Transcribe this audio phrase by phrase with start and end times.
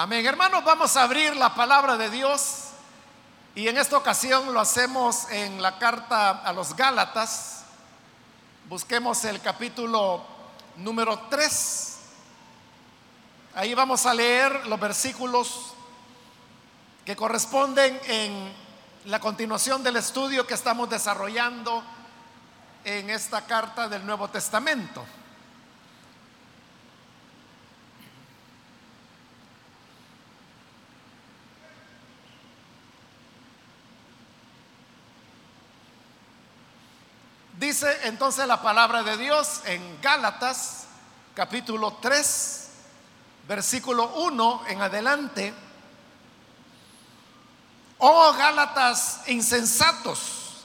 [0.00, 0.24] Amén.
[0.24, 2.68] Hermanos, vamos a abrir la palabra de Dios
[3.56, 7.64] y en esta ocasión lo hacemos en la carta a los Gálatas.
[8.68, 10.24] Busquemos el capítulo
[10.76, 11.98] número 3.
[13.56, 15.74] Ahí vamos a leer los versículos
[17.04, 18.54] que corresponden en
[19.06, 21.82] la continuación del estudio que estamos desarrollando
[22.84, 25.04] en esta carta del Nuevo Testamento.
[37.68, 40.86] Dice entonces la palabra de Dios en Gálatas
[41.34, 42.68] capítulo 3,
[43.46, 45.52] versículo 1 en adelante.
[47.98, 50.64] Oh Gálatas insensatos,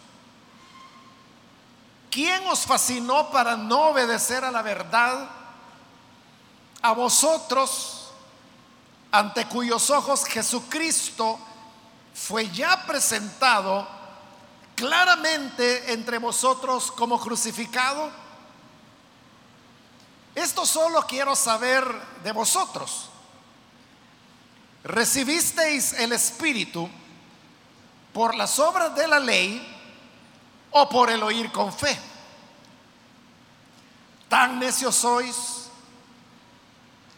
[2.10, 5.28] ¿quién os fascinó para no obedecer a la verdad?
[6.84, 8.14] A vosotros,
[9.12, 11.38] ante cuyos ojos Jesucristo
[12.14, 14.03] fue ya presentado
[14.84, 18.12] claramente entre vosotros como crucificado?
[20.36, 21.86] Esto solo quiero saber
[22.22, 23.10] de vosotros.
[24.84, 26.90] ¿Recibisteis el Espíritu
[28.12, 29.66] por las obras de la ley
[30.72, 31.98] o por el oír con fe?
[34.28, 35.70] Tan necios sois,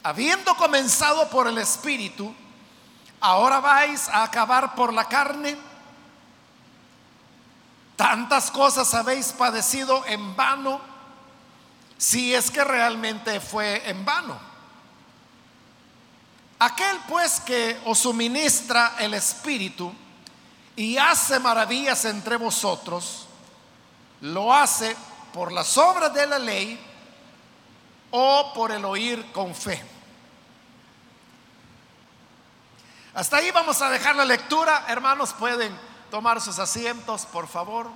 [0.03, 2.31] habiendo comenzado por el Espíritu,
[3.19, 5.57] ahora vais a acabar por la carne.
[7.95, 10.81] Tantas cosas habéis padecido en vano,
[11.97, 14.37] si es que realmente fue en vano.
[16.59, 19.93] Aquel pues que os suministra el Espíritu
[20.75, 23.27] y hace maravillas entre vosotros,
[24.21, 24.95] lo hace
[25.33, 26.79] por las obras de la ley
[28.11, 29.81] o por el oír con fe.
[33.13, 34.85] Hasta ahí vamos a dejar la lectura.
[34.89, 35.77] Hermanos, pueden
[36.15, 37.91] tomar sus asientos, por favor.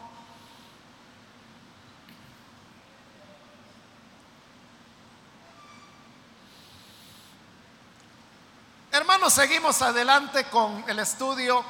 [8.92, 11.64] Hermanos, seguimos adelante con el estudio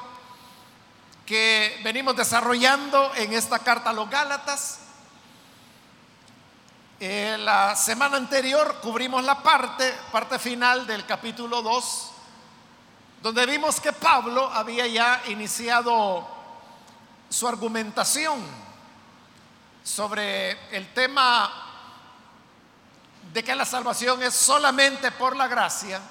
[1.24, 4.80] que venimos desarrollando en esta carta a los Gálatas.
[7.00, 12.12] Eh, la semana anterior cubrimos la parte, parte final del capítulo 2,
[13.22, 16.39] donde vimos que Pablo había ya iniciado
[17.30, 18.40] su argumentación
[19.84, 21.52] sobre el tema
[23.32, 26.02] de que la salvación es solamente por la gracia,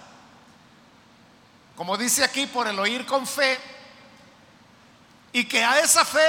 [1.77, 3.59] como dice aquí, por el oír con fe,
[5.33, 6.29] y que a esa fe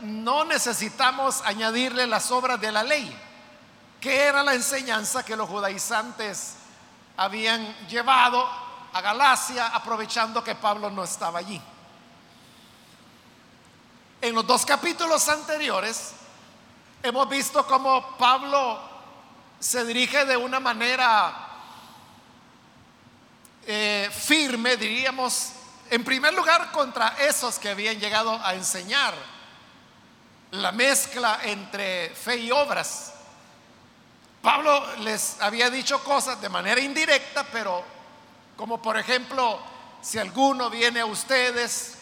[0.00, 3.14] no necesitamos añadirle las obras de la ley,
[4.00, 6.54] que era la enseñanza que los judaizantes
[7.16, 8.46] habían llevado
[8.92, 11.60] a Galacia, aprovechando que Pablo no estaba allí.
[14.22, 16.12] En los dos capítulos anteriores
[17.02, 18.78] hemos visto cómo Pablo
[19.58, 21.48] se dirige de una manera
[23.66, 25.52] eh, firme, diríamos,
[25.88, 29.14] en primer lugar contra esos que habían llegado a enseñar
[30.50, 33.14] la mezcla entre fe y obras.
[34.42, 37.82] Pablo les había dicho cosas de manera indirecta, pero
[38.54, 39.58] como por ejemplo,
[40.02, 41.99] si alguno viene a ustedes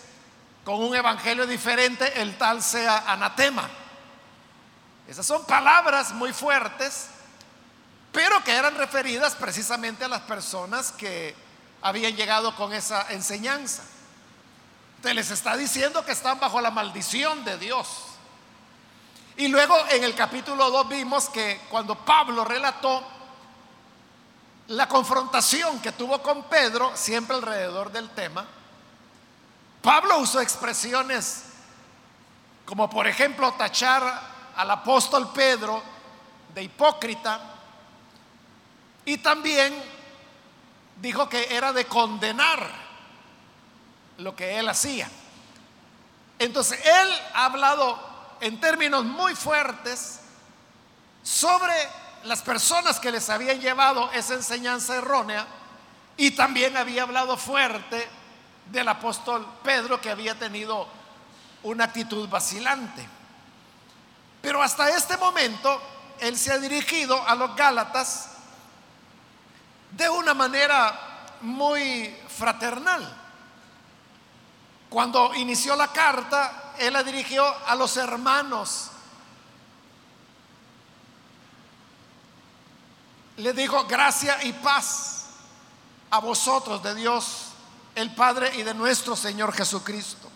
[0.69, 3.67] con un evangelio diferente, el tal sea anatema.
[5.09, 7.07] Esas son palabras muy fuertes,
[8.13, 11.35] pero que eran referidas precisamente a las personas que
[11.81, 13.83] habían llegado con esa enseñanza.
[14.97, 17.89] Usted les está diciendo que están bajo la maldición de Dios.
[19.39, 23.03] Y luego en el capítulo 2 vimos que cuando Pablo relató
[24.67, 28.45] la confrontación que tuvo con Pedro, siempre alrededor del tema,
[29.83, 31.45] Pablo usó expresiones
[32.65, 34.21] como por ejemplo tachar
[34.55, 35.83] al apóstol Pedro
[36.55, 37.41] de hipócrita
[39.05, 39.75] y también
[41.01, 42.71] dijo que era de condenar
[44.19, 45.09] lo que él hacía.
[46.39, 47.99] Entonces, él ha hablado
[48.41, 50.21] en términos muy fuertes
[51.23, 51.75] sobre
[52.25, 55.47] las personas que les habían llevado esa enseñanza errónea
[56.17, 58.09] y también había hablado fuerte
[58.71, 60.87] del apóstol Pedro que había tenido
[61.63, 63.07] una actitud vacilante.
[64.41, 65.81] Pero hasta este momento
[66.21, 68.31] él se ha dirigido a los Gálatas
[69.91, 73.17] de una manera muy fraternal.
[74.89, 78.91] Cuando inició la carta, él la dirigió a los hermanos.
[83.37, 85.27] Le dijo gracia y paz
[86.11, 87.48] a vosotros de Dios
[87.99, 90.31] el Padre y de nuestro Señor Jesucristo.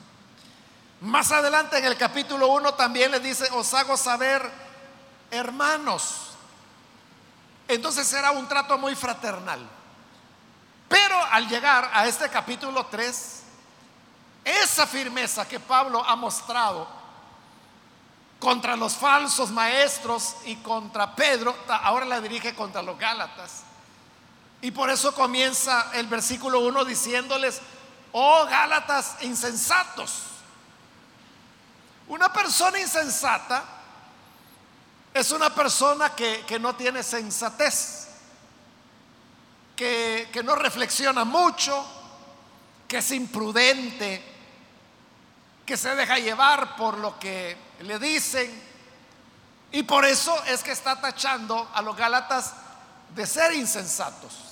[1.03, 4.50] Más adelante en el capítulo 1 también le dice, os hago saber,
[5.31, 6.32] hermanos.
[7.69, 9.69] Entonces era un trato muy fraternal.
[10.88, 13.43] Pero al llegar a este capítulo 3,
[14.44, 16.87] esa firmeza que Pablo ha mostrado
[18.38, 23.62] contra los falsos maestros y contra Pedro, ahora la dirige contra los Gálatas.
[24.62, 27.61] Y por eso comienza el versículo 1 diciéndoles,
[28.12, 30.23] oh Gálatas insensatos.
[32.06, 33.64] Una persona insensata
[35.12, 38.06] es una persona que, no tiene sensatez,
[39.75, 41.85] que, que no reflexiona mucho,
[42.87, 44.23] que es imprudente,
[45.67, 48.62] que se deja llevar por lo que le dicen.
[49.73, 52.53] Y por eso es que está tachando a los Gálatas
[53.12, 54.51] de ser insensatos.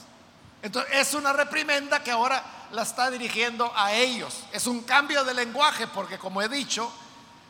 [0.62, 2.42] Entonces es una reprimenda que ahora
[2.72, 4.44] la está dirigiendo a ellos.
[4.52, 6.90] Es un cambio de lenguaje porque como he dicho,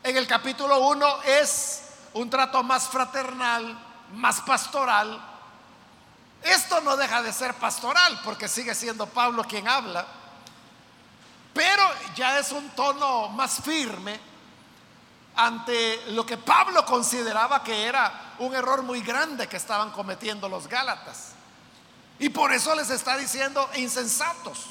[0.03, 1.83] en el capítulo 1 es
[2.15, 3.79] un trato más fraternal,
[4.15, 5.21] más pastoral.
[6.43, 10.07] Esto no deja de ser pastoral porque sigue siendo Pablo quien habla,
[11.53, 11.83] pero
[12.15, 14.19] ya es un tono más firme
[15.37, 20.67] ante lo que Pablo consideraba que era un error muy grande que estaban cometiendo los
[20.67, 21.35] Gálatas.
[22.21, 24.67] Y por eso les está diciendo insensatos.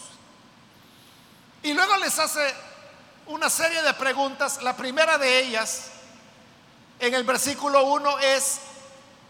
[1.64, 2.56] Y luego les hace
[3.26, 4.62] una serie de preguntas.
[4.62, 5.90] La primera de ellas,
[7.00, 8.60] en el versículo 1, es,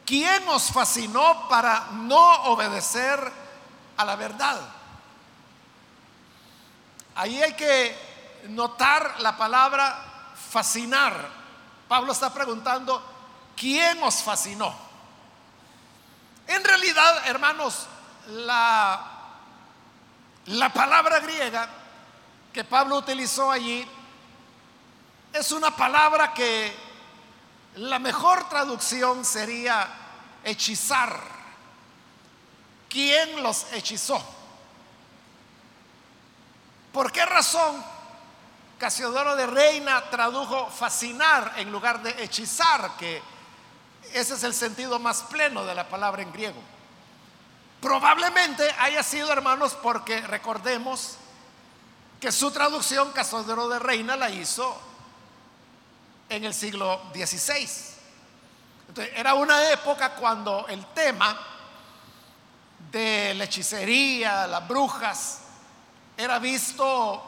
[0.06, 3.20] ¿quién os fascinó para no obedecer
[3.96, 4.60] a la verdad?
[7.16, 7.98] Ahí hay que
[8.50, 11.30] notar la palabra fascinar.
[11.88, 13.02] Pablo está preguntando,
[13.56, 14.76] ¿quién os fascinó?
[16.48, 17.88] En realidad, hermanos,
[18.28, 19.06] la,
[20.46, 21.70] la palabra griega
[22.54, 23.88] que Pablo utilizó allí
[25.34, 26.74] es una palabra que
[27.76, 29.88] la mejor traducción sería
[30.44, 31.20] hechizar.
[32.90, 34.22] ¿Quién los hechizó?
[36.92, 37.84] ¿Por qué razón
[38.80, 43.22] Casiodoro de Reina tradujo fascinar en lugar de hechizar, que
[44.14, 46.62] ese es el sentido más pleno de la palabra en griego?
[47.82, 51.16] Probablemente haya sido, hermanos, porque recordemos
[52.20, 54.78] que su traducción, Casodero de Reina, la hizo
[56.28, 57.70] en el siglo XVI.
[58.90, 61.40] Entonces, era una época cuando el tema
[62.92, 65.40] de la hechicería, las brujas,
[66.18, 67.24] era visto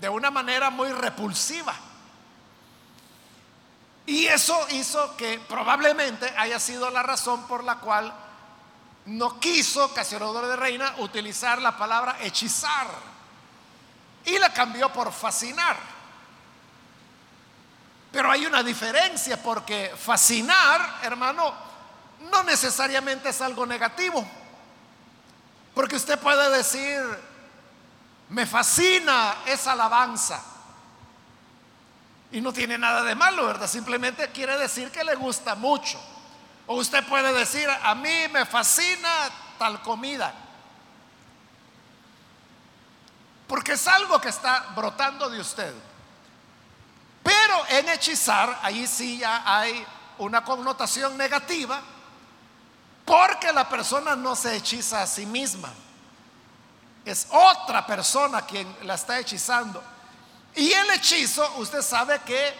[0.00, 1.74] de una manera muy repulsiva.
[4.06, 8.14] Y eso hizo que probablemente haya sido la razón por la cual
[9.06, 12.88] no quiso Casiodoro de Reina utilizar la palabra hechizar
[14.24, 15.76] y la cambió por fascinar.
[18.10, 21.52] Pero hay una diferencia porque fascinar, hermano,
[22.30, 24.26] no necesariamente es algo negativo.
[25.74, 27.00] Porque usted puede decir,
[28.30, 30.42] me fascina esa alabanza.
[32.32, 33.68] Y no tiene nada de malo, ¿verdad?
[33.68, 36.00] Simplemente quiere decir que le gusta mucho.
[36.66, 40.34] O usted puede decir, a mí me fascina tal comida.
[43.46, 45.72] Porque es algo que está brotando de usted.
[47.22, 49.84] Pero en hechizar, ahí sí ya hay
[50.18, 51.80] una connotación negativa,
[53.04, 55.72] porque la persona no se hechiza a sí misma.
[57.04, 59.82] Es otra persona quien la está hechizando.
[60.56, 62.54] Y el hechizo, usted sabe que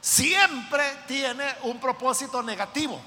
[0.00, 3.00] siempre tiene un propósito negativo.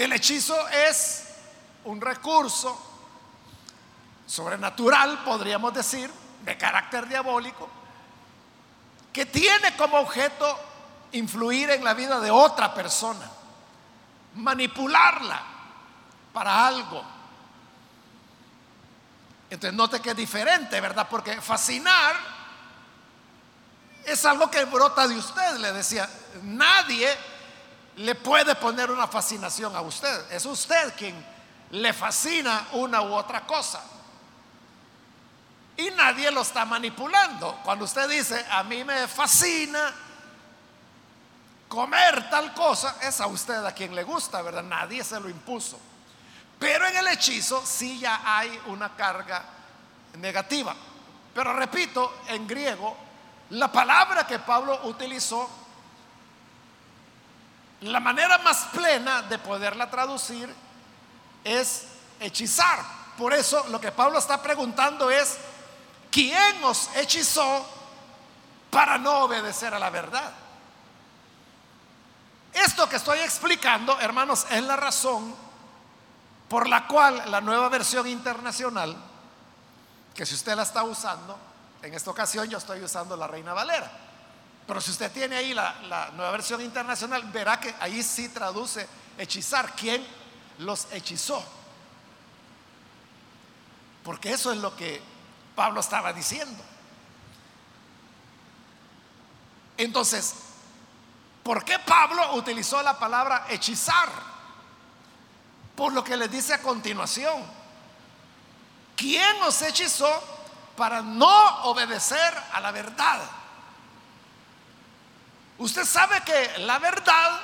[0.00, 1.24] El hechizo es
[1.84, 2.74] un recurso
[4.26, 6.10] sobrenatural, podríamos decir,
[6.42, 7.68] de carácter diabólico,
[9.12, 10.58] que tiene como objeto
[11.12, 13.30] influir en la vida de otra persona,
[14.36, 15.42] manipularla
[16.32, 17.04] para algo.
[19.50, 21.08] Entonces note que es diferente, ¿verdad?
[21.10, 22.16] Porque fascinar
[24.06, 26.08] es algo que brota de usted, le decía.
[26.42, 27.14] Nadie
[28.00, 30.32] le puede poner una fascinación a usted.
[30.32, 31.22] Es usted quien
[31.70, 33.82] le fascina una u otra cosa.
[35.76, 37.58] Y nadie lo está manipulando.
[37.62, 39.92] Cuando usted dice, a mí me fascina
[41.68, 44.62] comer tal cosa, es a usted a quien le gusta, ¿verdad?
[44.62, 45.78] Nadie se lo impuso.
[46.58, 49.44] Pero en el hechizo sí ya hay una carga
[50.18, 50.74] negativa.
[51.34, 52.96] Pero repito, en griego,
[53.50, 55.59] la palabra que Pablo utilizó
[57.82, 60.54] la manera más plena de poderla traducir
[61.44, 61.86] es
[62.20, 62.78] hechizar,
[63.16, 65.36] Por eso lo que Pablo está preguntando es,
[66.10, 67.66] ¿quién os hechizó
[68.70, 70.32] para no obedecer a la verdad?
[72.52, 75.34] Esto que estoy explicando, hermanos, es la razón
[76.48, 78.96] por la cual la nueva versión internacional,
[80.14, 81.38] que si usted la está usando,
[81.82, 83.90] en esta ocasión yo estoy usando la Reina Valera,
[84.70, 89.74] pero si usted tiene ahí la, nueva versión internacional, verá que ahí sí traduce hechizar,
[89.74, 90.06] ¿quién
[90.58, 91.44] los hechizó?
[94.04, 95.02] Porque eso es lo que
[95.56, 96.62] Pablo estaba diciendo.
[99.76, 100.36] Entonces,
[101.42, 104.08] ¿por qué Pablo utilizó la palabra hechizar?
[105.74, 107.42] Por lo que les dice a continuación.
[108.94, 110.22] ¿Quién os hechizó
[110.76, 113.39] para no obedecer a la verdad?
[115.60, 117.38] Usted sabe que la verdad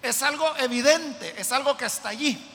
[0.00, 2.50] es algo evidente, es algo que está allí.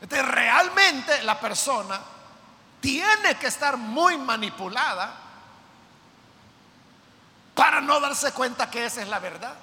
[0.00, 2.00] Entonces, realmente la persona
[2.80, 5.16] tiene que estar muy manipulada
[7.54, 9.54] para no darse cuenta que esa es la verdad.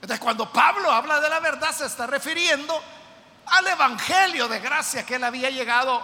[0.00, 2.74] Entonces, cuando Pablo habla de la verdad, se está refiriendo
[3.46, 6.02] al Evangelio de gracia que él había llegado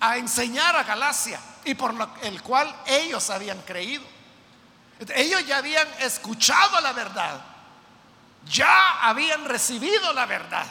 [0.00, 4.04] a enseñar a Galacia y por el cual ellos habían creído.
[5.14, 7.54] Ellos ya habían escuchado la verdad
[8.46, 10.66] ya habían recibido la verdad,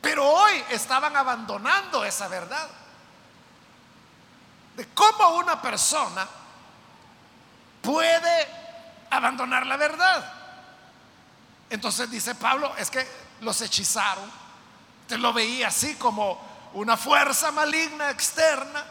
[0.00, 2.68] pero hoy estaban abandonando esa verdad.
[4.76, 6.26] De cómo una persona
[7.80, 8.48] puede
[9.10, 10.32] abandonar la verdad.
[11.70, 13.06] Entonces dice Pablo, es que
[13.40, 14.30] los hechizaron.
[15.02, 16.38] Usted lo veía así como
[16.74, 18.84] una fuerza maligna externa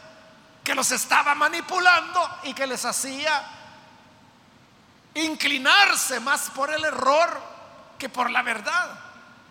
[0.65, 3.45] que los estaba manipulando y que les hacía
[5.13, 7.39] inclinarse más por el error
[7.99, 8.99] que por la verdad.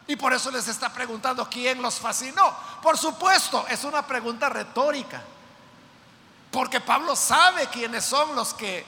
[0.08, 2.54] Y por eso les está preguntando quién los fascinó.
[2.82, 5.22] Por supuesto, es una pregunta retórica.
[6.50, 8.84] Porque Pablo sabe quiénes son los que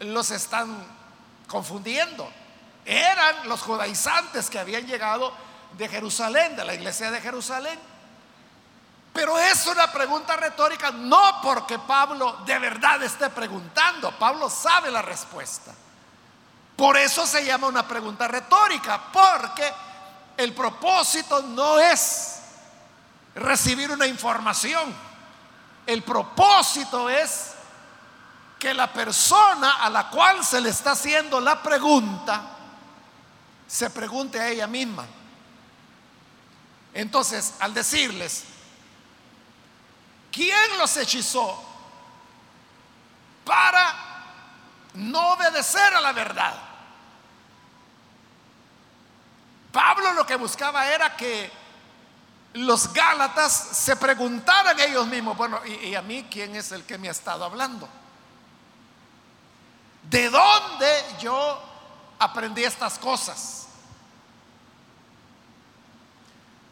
[0.00, 0.84] los están
[1.46, 2.28] confundiendo.
[2.84, 5.32] Eran los judaizantes que habían llegado
[5.78, 7.78] de Jerusalén, de la iglesia de Jerusalén.
[9.20, 15.02] Pero es una pregunta retórica, no porque Pablo de verdad esté preguntando, Pablo sabe la
[15.02, 15.74] respuesta.
[16.74, 19.70] Por eso se llama una pregunta retórica, porque
[20.38, 22.38] el propósito no es
[23.34, 24.90] recibir una información.
[25.84, 27.52] El propósito es
[28.58, 32.40] que la persona a la cual se le está haciendo la pregunta
[33.66, 35.04] se pregunte a ella misma.
[36.94, 38.44] Entonces, al decirles,
[40.30, 41.62] ¿quién los hechizó
[43.44, 43.94] para
[44.94, 46.54] no obedecer a la verdad?
[49.72, 51.50] Pablo lo que buscaba era que
[52.54, 57.08] los Gálatas se preguntaran ellos mismos, bueno, ¿y, a mí quién es el que me
[57.08, 57.88] ha estado hablando?
[60.02, 61.62] ¿De dónde yo
[62.18, 63.68] aprendí estas cosas?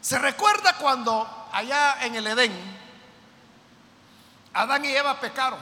[0.01, 2.78] ¿Se recuerda cuando allá en el Edén,
[4.53, 5.59] Adán y Eva pecaron?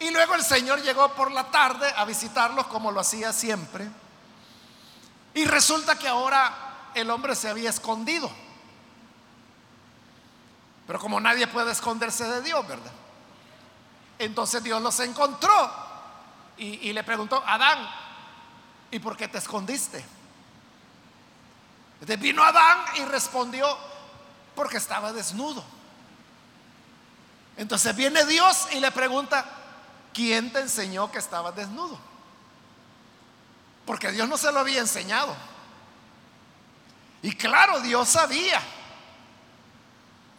[0.00, 3.88] Y luego el Señor llegó por la tarde a visitarlos como lo hacía siempre.
[5.34, 8.30] Y resulta que ahora el hombre se había escondido.
[10.86, 12.92] Pero como nadie puede esconderse de Dios, ¿verdad?
[14.18, 15.70] Entonces Dios los encontró
[16.56, 17.88] y, le preguntó, Adán,
[18.90, 20.04] ¿y por qué te escondiste?
[22.18, 23.76] Vino Adán y respondió,
[24.54, 25.62] porque estaba desnudo.
[27.58, 29.44] Entonces viene Dios y le pregunta,
[30.14, 31.98] ¿quién te enseñó que estaba desnudo?
[33.84, 35.34] Porque Dios no se lo había enseñado.
[37.20, 38.62] Y claro, Dios sabía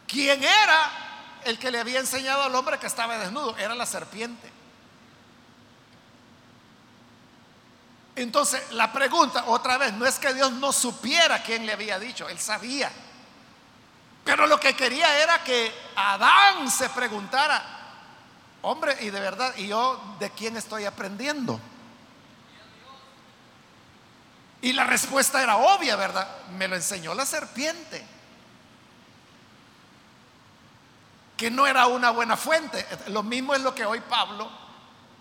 [0.07, 3.57] quién era el que le había enseñado al hombre que estaba desnudo.
[3.57, 4.49] Era la serpiente.
[8.15, 12.29] Entonces, la pregunta, otra vez, no es que Dios no supiera quién le había dicho,
[12.29, 12.89] él sabía.
[14.23, 17.63] Pero lo que quería era que Adán se preguntara,
[18.61, 21.59] hombre, y de verdad, ¿y yo de quién estoy aprendiendo?
[24.61, 26.27] Y la respuesta era obvia, ¿verdad?
[26.57, 28.05] Me lo enseñó la serpiente.
[31.37, 32.85] Que no era una buena fuente.
[33.07, 34.49] Lo mismo es lo que hoy Pablo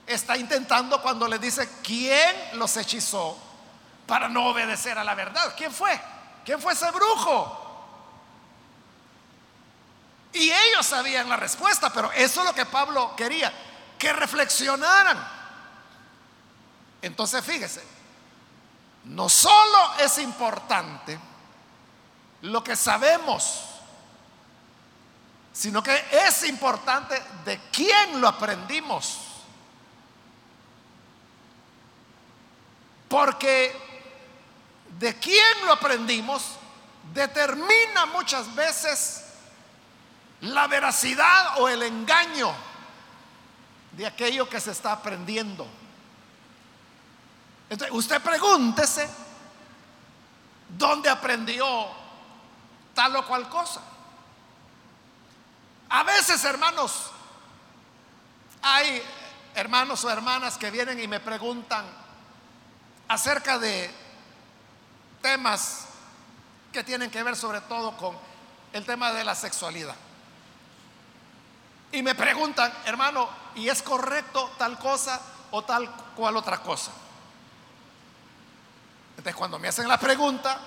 [0.06, 3.38] está intentando cuando le dice, ¿quién los hechizó
[4.06, 5.54] para no obedecer a la verdad?
[5.56, 6.00] ¿Quién fue?
[6.44, 7.67] ¿Quién fue ese brujo?
[10.32, 13.52] Y ellos sabían la respuesta, pero eso es lo que Pablo quería,
[13.98, 15.18] que reflexionaran.
[17.00, 17.82] Entonces fíjese,
[19.04, 21.18] no solo es importante
[22.42, 23.64] lo que sabemos,
[25.52, 29.18] sino que es importante de quién lo aprendimos.
[33.08, 33.74] Porque
[34.98, 36.42] de quién lo aprendimos
[37.12, 39.24] determina muchas veces
[40.42, 42.52] la veracidad o el engaño
[43.92, 45.66] de aquello que se está aprendiendo.
[47.70, 49.08] Entonces, usted pregúntese
[50.68, 51.88] dónde aprendió
[52.94, 53.80] tal o cual cosa.
[55.90, 57.10] A veces, hermanos,
[58.62, 59.02] hay
[59.54, 61.84] hermanos o hermanas que vienen y me preguntan
[63.08, 63.90] acerca de
[65.22, 65.86] temas
[66.72, 68.16] que tienen que ver sobre todo con
[68.72, 69.96] el tema de la sexualidad.
[71.92, 76.92] Y me preguntan, hermano, ¿y es correcto tal cosa o tal cual otra cosa?
[79.10, 80.60] Entonces cuando me hacen la pregunta,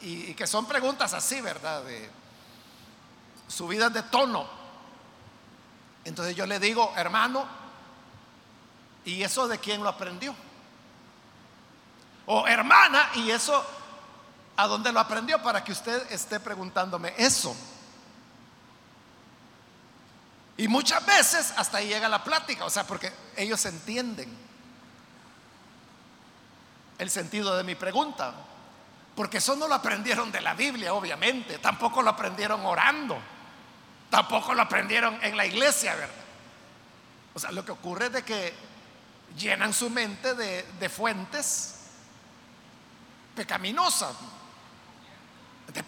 [0.00, 1.84] y, que son preguntas así, ¿verdad?
[1.84, 2.10] De
[3.48, 4.46] subidas de tono,
[6.04, 7.46] entonces yo le digo, hermano,
[9.04, 10.34] ¿y eso de quién lo aprendió?
[12.26, 13.64] O hermana, ¿y eso
[14.56, 15.42] a dónde lo aprendió?
[15.42, 17.54] Para que usted esté preguntándome eso.
[20.60, 24.30] Y muchas veces hasta ahí llega la plática, o sea, porque ellos entienden
[26.98, 28.34] el sentido de mi pregunta.
[29.16, 31.56] Porque eso no lo aprendieron de la Biblia, obviamente.
[31.60, 33.18] Tampoco lo aprendieron orando.
[34.10, 36.14] Tampoco lo aprendieron en la iglesia, ¿verdad?
[37.32, 38.52] O sea, lo que ocurre es que
[39.38, 41.86] llenan su mente de, de fuentes
[43.34, 44.14] pecaminosas.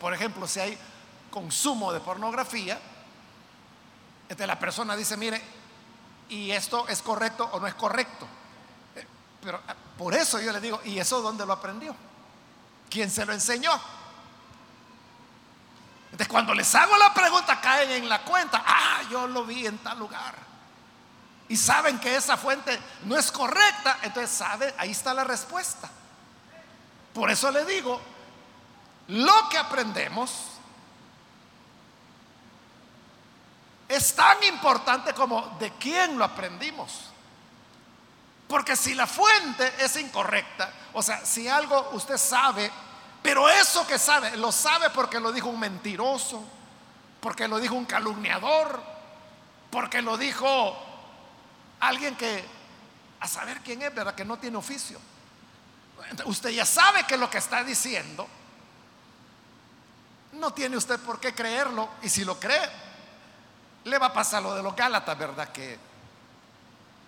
[0.00, 0.78] por ejemplo, si hay
[1.30, 2.80] consumo de pornografía,
[4.32, 5.42] entonces la persona dice, mire,
[6.30, 8.26] ¿y esto es correcto o no es correcto?
[8.96, 9.06] Eh,
[9.42, 11.94] pero ah, por eso yo le digo, ¿y eso dónde lo aprendió?
[12.88, 13.78] ¿Quién se lo enseñó?
[16.06, 19.76] Entonces cuando les hago la pregunta caen en la cuenta, ah, yo lo vi en
[19.76, 20.34] tal lugar.
[21.50, 25.90] Y saben que esa fuente no es correcta, entonces saben, ahí está la respuesta.
[27.12, 28.00] Por eso le digo,
[29.08, 30.51] lo que aprendemos
[33.92, 37.10] es tan importante como de quién lo aprendimos.
[38.48, 42.70] Porque si la fuente es incorrecta, o sea, si algo usted sabe,
[43.22, 46.42] pero eso que sabe, lo sabe porque lo dijo un mentiroso,
[47.20, 48.82] porque lo dijo un calumniador,
[49.70, 50.76] porque lo dijo
[51.80, 52.44] alguien que,
[53.20, 54.14] a saber quién es, ¿verdad?
[54.14, 54.98] Que no tiene oficio.
[56.24, 58.26] Usted ya sabe que lo que está diciendo,
[60.32, 62.91] no tiene usted por qué creerlo, y si lo cree,
[63.84, 65.48] le va a pasar lo de los Gálatas, ¿verdad?
[65.50, 65.78] Que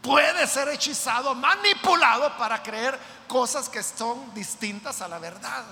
[0.02, 5.64] puede ser hechizado, manipulado para creer cosas que son distintas a la verdad.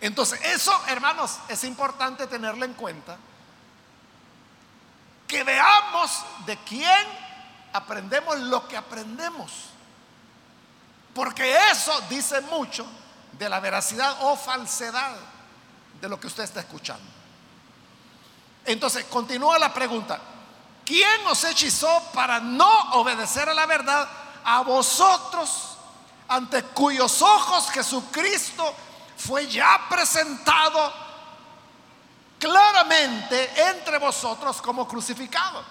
[0.00, 3.16] Entonces, eso, hermanos, es importante tenerlo en cuenta.
[5.26, 7.06] Que veamos de quién
[7.72, 9.52] aprendemos lo que aprendemos.
[11.14, 12.86] Porque eso dice mucho
[13.32, 15.16] de la veracidad o falsedad
[16.00, 17.04] de lo que usted está escuchando.
[18.66, 20.20] Entonces, continúa la pregunta.
[20.84, 24.08] ¿Quién os hechizó para no obedecer a la verdad?
[24.44, 25.76] A vosotros,
[26.28, 28.74] ante cuyos ojos Jesucristo
[29.16, 30.92] fue ya presentado
[32.38, 35.64] claramente entre vosotros como crucificado.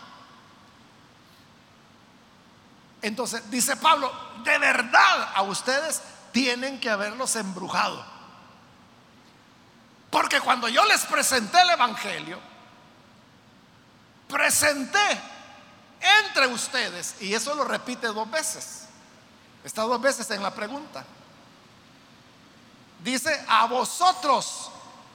[3.02, 4.12] Entonces, dice Pablo,
[4.44, 8.04] de verdad a ustedes tienen que haberlos embrujado.
[10.10, 12.40] Porque cuando yo les presenté el Evangelio,
[14.28, 15.22] presenté
[16.22, 18.88] entre ustedes, y eso lo repite dos veces,
[19.64, 21.06] está dos veces en la pregunta.
[23.04, 24.72] Dice, a vosotros,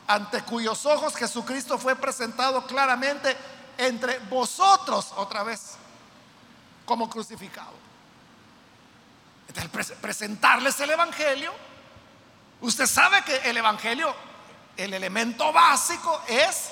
[0.07, 3.37] ante cuyos ojos Jesucristo fue presentado claramente
[3.79, 5.77] entre vosotros otra vez,
[6.85, 7.81] como crucificado.
[10.01, 11.53] Presentarles el Evangelio,
[12.61, 14.15] usted sabe que el Evangelio,
[14.77, 16.71] el elemento básico es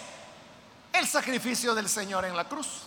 [0.93, 2.83] el sacrificio del Señor en la cruz.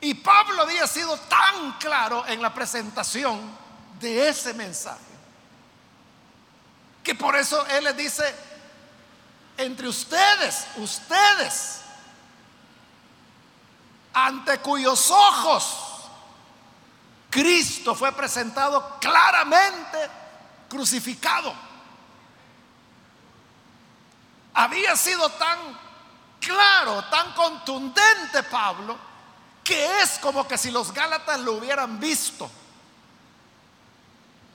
[0.00, 3.40] Y Pablo había sido tan claro en la presentación
[4.00, 5.00] de ese mensaje,
[7.02, 8.22] que por eso Él le dice,
[9.56, 11.80] entre ustedes, ustedes,
[14.12, 15.88] ante cuyos ojos
[17.30, 19.98] Cristo fue presentado claramente
[20.68, 21.67] crucificado
[24.58, 25.56] había sido tan
[26.40, 28.98] claro, tan contundente Pablo,
[29.62, 32.50] que es como que si los Gálatas lo hubieran visto.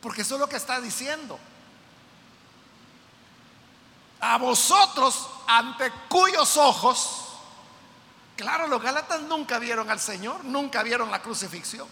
[0.01, 1.39] Porque eso es lo que está diciendo.
[4.19, 7.21] A vosotros ante cuyos ojos,
[8.35, 11.87] claro, los Gálatas nunca vieron al Señor, nunca vieron la crucifixión.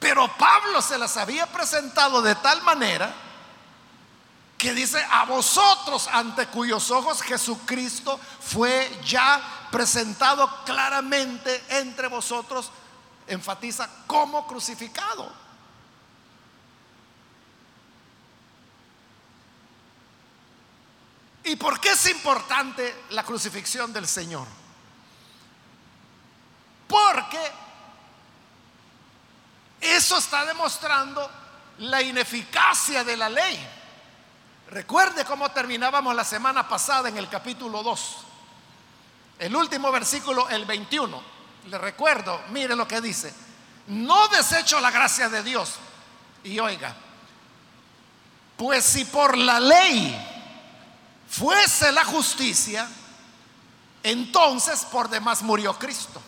[0.00, 3.27] Pero Pablo se las había presentado de tal manera
[4.58, 12.72] que dice, a vosotros ante cuyos ojos Jesucristo fue ya presentado claramente entre vosotros,
[13.28, 15.32] enfatiza como crucificado.
[21.44, 24.48] ¿Y por qué es importante la crucifixión del Señor?
[26.88, 27.40] Porque
[29.80, 31.30] eso está demostrando
[31.78, 33.77] la ineficacia de la ley.
[34.70, 38.16] Recuerde cómo terminábamos la semana pasada en el capítulo 2.
[39.38, 41.22] El último versículo, el 21.
[41.66, 43.32] Le recuerdo, mire lo que dice.
[43.86, 45.74] No desecho la gracia de Dios.
[46.44, 46.94] Y oiga,
[48.56, 50.16] pues si por la ley
[51.28, 52.86] fuese la justicia,
[54.02, 56.20] entonces por demás murió Cristo.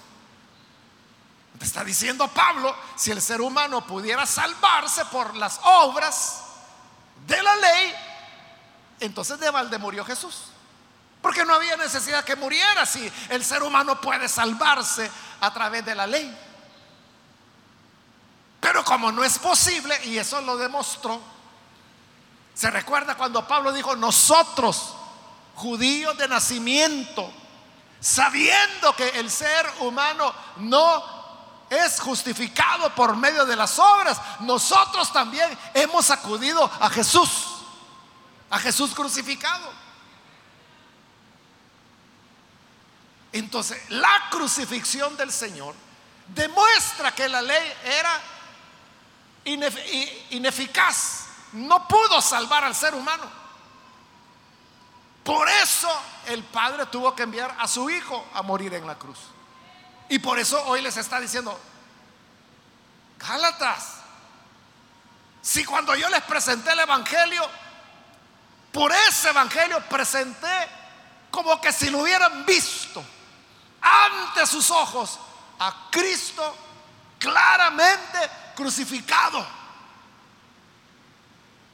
[1.60, 6.42] Está diciendo Pablo, si el ser humano pudiera salvarse por las obras
[7.26, 7.94] de la ley,
[9.00, 10.44] entonces de balde murió Jesús.
[11.20, 15.10] Porque no había necesidad que muriera si el ser humano puede salvarse
[15.40, 16.38] a través de la ley.
[18.60, 21.20] Pero como no es posible, y eso lo demostró,
[22.54, 24.94] se recuerda cuando Pablo dijo, nosotros,
[25.54, 27.32] judíos de nacimiento,
[28.00, 31.20] sabiendo que el ser humano no
[31.70, 37.59] es justificado por medio de las obras, nosotros también hemos acudido a Jesús,
[38.50, 39.72] a Jesús crucificado.
[43.32, 45.74] Entonces, la crucifixión del Señor
[46.26, 48.20] demuestra que la ley era
[50.30, 53.40] ineficaz, no pudo salvar al ser humano.
[55.22, 55.88] Por eso
[56.26, 59.18] el Padre tuvo que enviar a su Hijo a morir en la cruz.
[60.08, 61.58] Y por eso hoy les está diciendo,
[63.16, 63.98] Gálatas,
[65.40, 67.48] si cuando yo les presenté el Evangelio,
[68.72, 70.68] por ese Evangelio presenté
[71.30, 73.02] como que si lo hubieran visto
[73.80, 75.18] ante sus ojos
[75.58, 76.56] a Cristo
[77.18, 78.18] claramente
[78.54, 79.46] crucificado.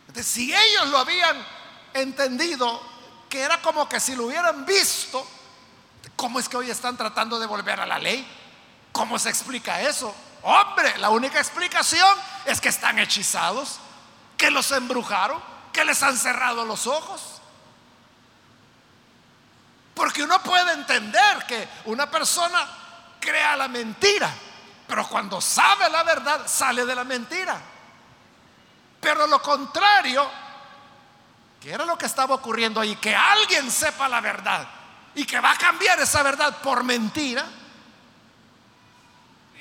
[0.09, 1.44] Entonces, si ellos lo habían
[1.94, 2.80] entendido,
[3.28, 5.26] que era como que si lo hubieran visto,
[6.14, 8.26] ¿cómo es que hoy están tratando de volver a la ley?
[8.92, 10.14] ¿Cómo se explica eso?
[10.42, 13.78] Hombre, la única explicación es que están hechizados,
[14.37, 15.42] que los embrujaron,
[15.76, 17.20] que les han cerrado los ojos.
[19.94, 22.66] Porque uno puede entender que una persona
[23.20, 24.32] crea la mentira,
[24.88, 27.60] pero cuando sabe la verdad sale de la mentira.
[28.98, 30.26] Pero lo contrario,
[31.60, 34.66] que era lo que estaba ocurriendo ahí, que alguien sepa la verdad
[35.14, 37.44] y que va a cambiar esa verdad por mentira.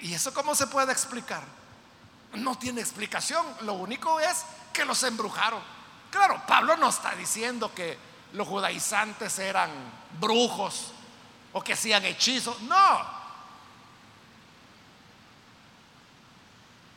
[0.02, 1.44] ¿Y eso cómo se puede explicar?
[2.36, 3.46] No tiene explicación.
[3.62, 5.75] Lo único es que los embrujaron.
[6.16, 8.00] Claro, Pablo no está diciendo que
[8.32, 9.70] los judaizantes eran
[10.18, 10.94] brujos
[11.52, 12.62] o que hacían hechizos.
[12.62, 13.06] No.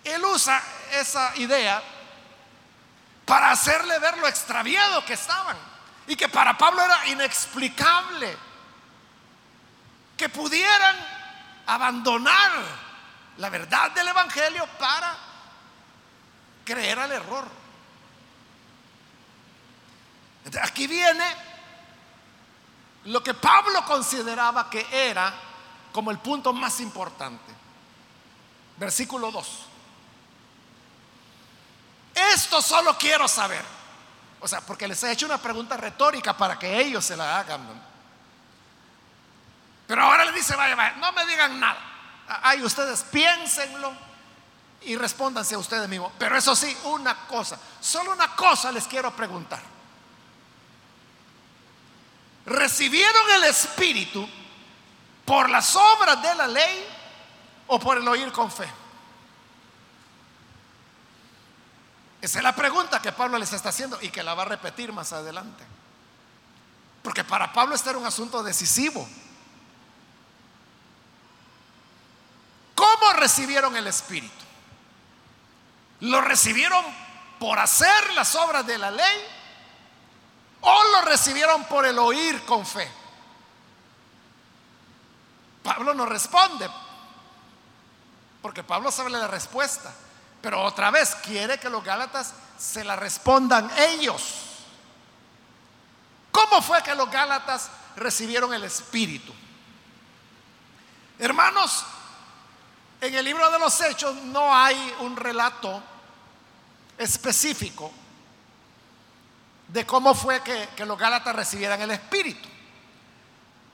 [0.05, 1.83] Él usa esa idea
[3.25, 5.57] para hacerle ver lo extraviado que estaban
[6.07, 8.37] y que para Pablo era inexplicable
[10.17, 10.97] que pudieran
[11.67, 12.53] abandonar
[13.39, 15.13] la verdad del Evangelio para
[16.65, 17.58] creer al error.
[20.63, 21.25] Aquí viene
[23.05, 25.33] lo que Pablo consideraba que era
[25.93, 27.53] como el punto más importante.
[28.77, 29.67] Versículo 2.
[32.15, 33.65] Esto solo quiero saber.
[34.41, 37.67] O sea, porque les he hecho una pregunta retórica para que ellos se la hagan.
[39.87, 41.79] Pero ahora le dice, vaya, vaya, no me digan nada.
[42.43, 43.93] Ay, ustedes piénsenlo
[44.83, 46.13] y respóndanse a ustedes mismos.
[46.19, 49.78] Pero eso sí, una cosa, solo una cosa les quiero preguntar
[52.49, 54.29] recibieron el Espíritu
[55.25, 56.87] por las obras de la ley
[57.67, 58.69] o por el oír con fe.
[62.21, 64.93] Esa es la pregunta que Pablo les está haciendo y que la va a repetir
[64.93, 65.65] más adelante.
[67.03, 69.09] Porque para Pablo este era un asunto decisivo.
[72.75, 74.33] ¿Cómo recibieron el Espíritu?
[76.01, 76.85] ¿Lo recibieron
[77.39, 79.38] por hacer las obras de la ley
[80.61, 82.91] o lo recibieron por el oír con fe.
[85.63, 86.69] Pablo no responde,
[88.41, 89.93] porque Pablo sabe la respuesta.
[90.41, 94.23] Pero otra vez quiere que los Gálatas se la respondan ellos.
[96.31, 99.35] ¿Cómo fue que los Gálatas recibieron el Espíritu?
[101.19, 101.85] Hermanos,
[103.01, 105.83] en el libro de los Hechos no hay un relato
[106.97, 107.93] específico
[109.69, 112.49] de cómo fue que, los Gálatas recibieran el Espíritu.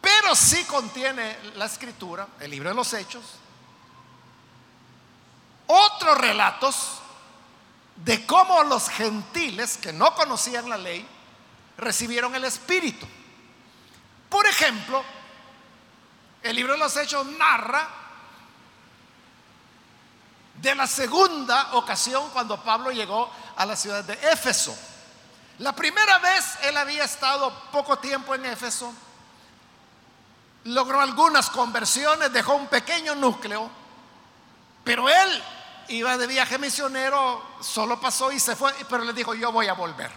[0.01, 3.25] Pero sí contiene la escritura, el libro de los Hechos,
[5.67, 6.99] otros relatos
[7.97, 11.07] de cómo los gentiles que no conocían la ley
[11.79, 13.07] recibieron el Espíritu.
[14.29, 15.03] Por ejemplo,
[16.43, 17.89] el libro de los Hechos narra
[20.61, 24.77] de la segunda ocasión cuando Pablo llegó a la ciudad de Éfeso.
[25.59, 28.93] La primera vez él había estado poco tiempo en Éfeso,
[30.65, 33.71] logró algunas conversiones, dejó un pequeño núcleo,
[34.83, 35.43] pero él
[35.89, 39.75] iba de viaje misionero, solo pasó y se fue, pero le dijo, yo voy a
[39.75, 40.11] volver.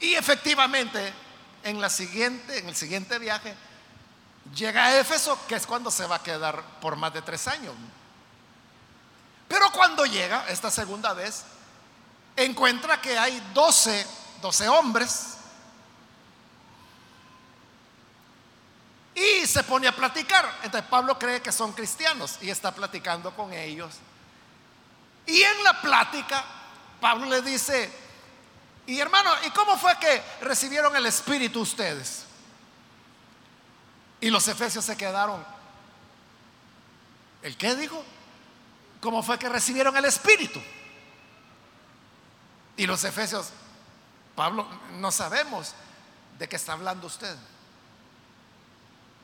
[0.00, 1.12] Y efectivamente,
[1.62, 3.54] en, la siguiente, en el siguiente viaje,
[4.54, 7.74] llega a Éfeso, que es cuando se va a quedar por más de tres años.
[9.48, 11.44] Pero cuando llega, esta segunda vez,
[12.36, 14.06] encuentra que hay 12,
[14.42, 15.38] 12 hombres
[19.14, 20.60] y se pone a platicar.
[20.62, 23.94] Entonces Pablo cree que son cristianos y está platicando con ellos.
[25.26, 26.44] Y en la plática,
[27.00, 27.90] Pablo le dice,
[28.86, 32.24] y hermano, ¿y cómo fue que recibieron el Espíritu ustedes?
[34.20, 35.44] Y los efesios se quedaron.
[37.42, 38.02] ¿El qué dijo?
[39.00, 40.60] ¿Cómo fue que recibieron el Espíritu?
[42.76, 43.50] Y los efesios,
[44.34, 44.66] Pablo,
[44.98, 45.74] no sabemos
[46.38, 47.36] de qué está hablando usted.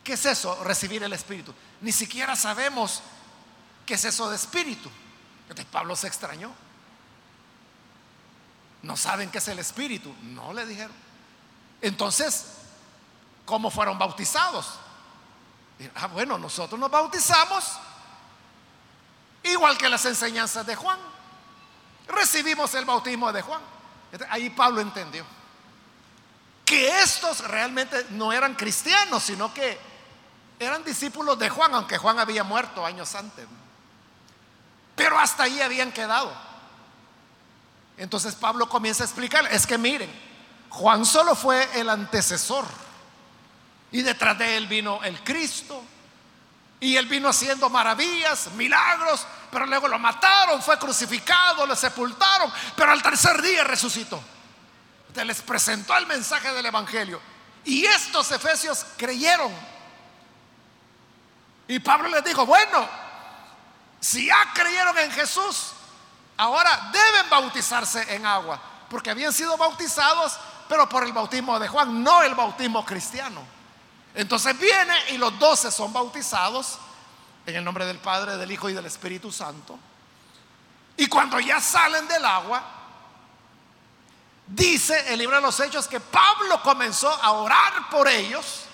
[0.04, 1.54] ¿Qué es eso, recibir el Espíritu?
[1.80, 3.02] Ni siquiera sabemos
[3.84, 4.90] qué es eso de Espíritu.
[5.42, 6.52] Entonces Pablo se extrañó.
[8.82, 10.14] No saben qué es el Espíritu.
[10.22, 10.94] No le dijeron.
[11.80, 12.46] Entonces,
[13.44, 14.78] ¿cómo fueron bautizados?
[15.94, 17.78] Ah, bueno, nosotros nos bautizamos
[19.44, 20.98] igual que las enseñanzas de Juan.
[22.08, 23.60] Recibimos el bautismo de Juan.
[24.30, 25.24] Ahí Pablo entendió
[26.64, 29.78] que estos realmente no eran cristianos, sino que
[30.58, 33.46] eran discípulos de Juan, aunque Juan había muerto años antes.
[34.94, 36.30] Pero hasta ahí habían quedado.
[37.96, 40.10] Entonces Pablo comienza a explicar, es que miren,
[40.68, 42.66] Juan solo fue el antecesor.
[43.90, 45.82] Y detrás de él vino el Cristo.
[46.80, 52.92] Y él vino haciendo maravillas, milagros, pero luego lo mataron, fue crucificado, lo sepultaron, pero
[52.92, 54.20] al tercer día resucitó.
[55.08, 57.20] Entonces les presentó el mensaje del Evangelio.
[57.64, 59.52] Y estos efesios creyeron.
[61.66, 62.88] Y Pablo les dijo, bueno,
[64.00, 65.72] si ya creyeron en Jesús,
[66.36, 72.02] ahora deben bautizarse en agua, porque habían sido bautizados, pero por el bautismo de Juan,
[72.02, 73.42] no el bautismo cristiano.
[74.14, 76.78] Entonces viene y los doce son bautizados
[77.48, 79.78] en el nombre del Padre, del Hijo y del Espíritu Santo.
[80.98, 82.62] Y cuando ya salen del agua,
[84.46, 88.64] dice el libro de los Hechos que Pablo comenzó a orar por ellos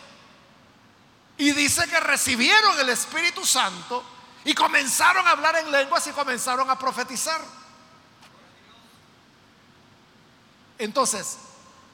[1.38, 4.02] y dice que recibieron el Espíritu Santo
[4.44, 7.40] y comenzaron a hablar en lenguas y comenzaron a profetizar.
[10.78, 11.38] Entonces,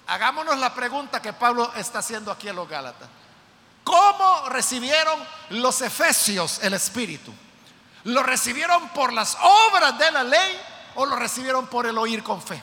[0.07, 3.20] hagámonos la pregunta que Pablo está haciendo aquí en los Gálatas.
[3.91, 7.35] ¿Cómo recibieron los efesios el Espíritu?
[8.05, 10.61] ¿Lo recibieron por las obras de la ley
[10.95, 12.63] o lo recibieron por el oír con fe?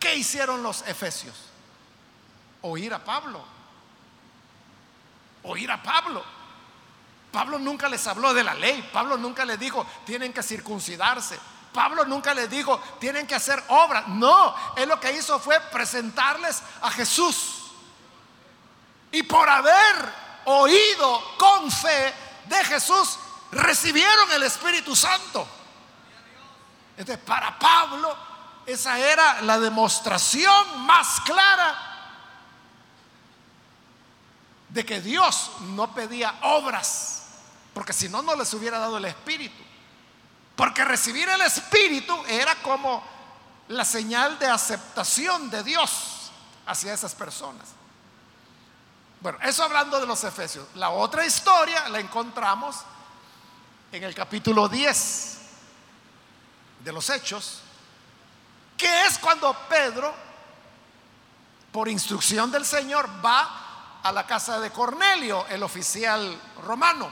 [0.00, 1.36] ¿Qué hicieron los efesios?
[2.62, 3.44] Oír a Pablo.
[5.44, 6.24] Oír a Pablo.
[7.30, 8.90] Pablo nunca les habló de la ley.
[8.92, 11.38] Pablo nunca les dijo, tienen que circuncidarse.
[11.72, 14.02] Pablo nunca les dijo, tienen que hacer obra.
[14.08, 17.61] No, él lo que hizo fue presentarles a Jesús.
[19.12, 20.12] Y por haber
[20.46, 22.12] oído con fe
[22.46, 23.18] de Jesús,
[23.52, 25.46] recibieron el Espíritu Santo.
[26.96, 28.16] Entonces, para Pablo,
[28.66, 31.88] esa era la demostración más clara
[34.68, 37.22] de que Dios no pedía obras
[37.74, 39.62] porque si no, no les hubiera dado el Espíritu.
[40.56, 43.02] Porque recibir el Espíritu era como
[43.68, 46.30] la señal de aceptación de Dios
[46.66, 47.68] hacia esas personas.
[49.22, 50.66] Bueno, eso hablando de los Efesios.
[50.74, 52.78] La otra historia la encontramos
[53.92, 55.38] en el capítulo 10
[56.80, 57.60] de los Hechos,
[58.76, 60.12] que es cuando Pedro,
[61.70, 67.08] por instrucción del Señor, va a la casa de Cornelio, el oficial romano.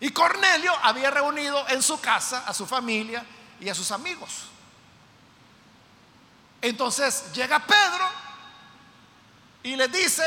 [0.00, 3.24] Y Cornelio había reunido en su casa a su familia
[3.60, 4.48] y a sus amigos.
[6.60, 8.08] Entonces llega Pedro
[9.62, 10.24] y le dice,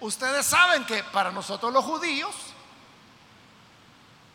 [0.00, 2.34] ustedes saben que para nosotros los judíos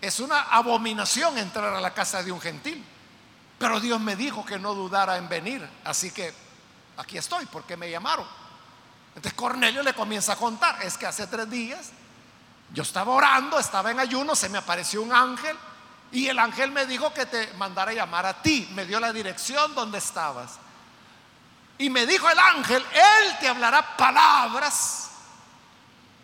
[0.02, 2.84] es una abominación entrar a la casa de un gentil.
[3.60, 5.68] Pero Dios me dijo que no dudara en venir.
[5.84, 6.34] Así que
[6.98, 8.26] aquí estoy, porque me llamaron.
[9.10, 11.92] Entonces Cornelio le comienza a contar, es que hace tres días
[12.74, 15.56] yo estaba orando, estaba en ayuno, se me apareció un ángel
[16.14, 19.76] y el ángel me dijo que te mandara llamar a ti, me dio la dirección
[19.76, 20.60] donde estabas.
[21.78, 25.11] Y me dijo el ángel, él te hablará palabras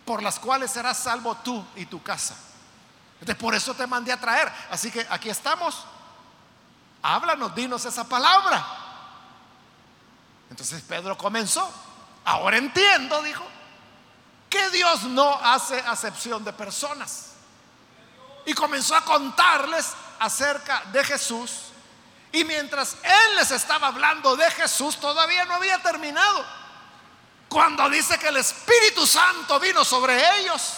[0.08, 2.34] por las cuales serás salvo tú y tu casa.
[3.20, 4.50] Entonces por eso te mandé a traer.
[4.70, 5.84] Así que aquí estamos.
[7.02, 8.66] Háblanos, dinos esa palabra.
[10.48, 11.70] Entonces Pedro comenzó.
[12.24, 13.44] Ahora entiendo, dijo,
[14.48, 17.32] que Dios no hace acepción de personas.
[18.46, 21.64] Y comenzó a contarles acerca de Jesús.
[22.32, 26.46] Y mientras él les estaba hablando de Jesús, todavía no había terminado.
[27.48, 30.74] Cuando dice que el Espíritu Santo vino sobre ellos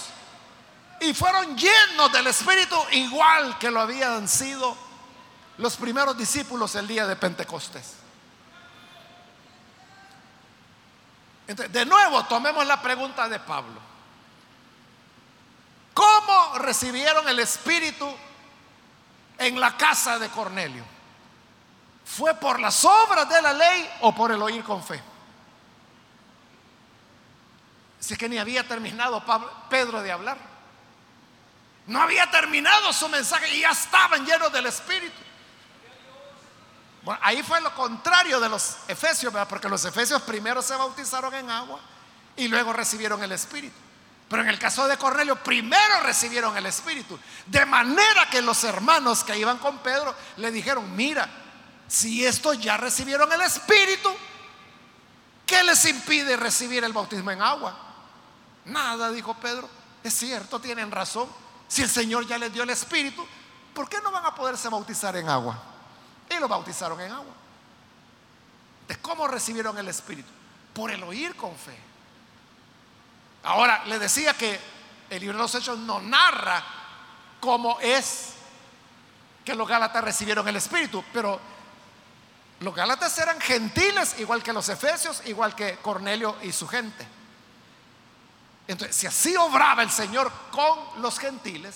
[1.00, 4.76] y fueron llenos del Espíritu igual que lo habían sido
[5.58, 7.96] los primeros discípulos el día de Pentecostés.
[11.46, 13.80] de nuevo, tomemos la pregunta de Pablo.
[15.92, 18.08] ¿Cómo recibieron el Espíritu
[19.36, 20.84] en la casa de Cornelio?
[22.04, 25.09] ¿Fue por las obras de la ley o por el oír con fe?
[28.00, 29.22] Si es que ni había terminado
[29.68, 30.38] Pedro de hablar.
[31.86, 35.20] No había terminado su mensaje y ya estaban llenos del Espíritu.
[37.02, 41.50] Bueno, ahí fue lo contrario de los efesios, porque los efesios primero se bautizaron en
[41.50, 41.80] agua
[42.36, 43.76] y luego recibieron el Espíritu.
[44.28, 47.18] Pero en el caso de Cornelio, primero recibieron el Espíritu.
[47.46, 51.28] De manera que los hermanos que iban con Pedro le dijeron, mira,
[51.88, 54.14] si estos ya recibieron el Espíritu,
[55.44, 57.89] ¿qué les impide recibir el bautismo en agua?
[58.64, 59.68] Nada, dijo Pedro.
[60.02, 61.28] Es cierto, tienen razón.
[61.68, 63.26] Si el Señor ya les dio el Espíritu,
[63.74, 65.62] ¿por qué no van a poderse bautizar en agua?
[66.28, 67.34] Y lo bautizaron en agua.
[68.88, 70.28] ¿De cómo recibieron el Espíritu?
[70.74, 71.76] Por el oír con fe.
[73.44, 74.58] Ahora, le decía que
[75.10, 76.62] el libro de los Hechos no narra
[77.40, 78.34] cómo es
[79.44, 81.40] que los Gálatas recibieron el Espíritu, pero
[82.60, 87.06] los Gálatas eran gentiles, igual que los Efesios, igual que Cornelio y su gente.
[88.70, 91.74] Entonces, si así obraba el Señor con los gentiles,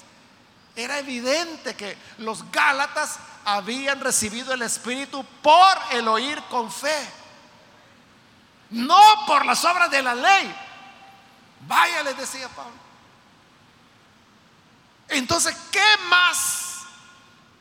[0.77, 6.97] era evidente que los Gálatas habían recibido el Espíritu por el oír con fe,
[8.71, 10.55] no por las obras de la ley.
[11.67, 12.79] Vaya, les decía Pablo.
[15.09, 16.83] Entonces, ¿qué más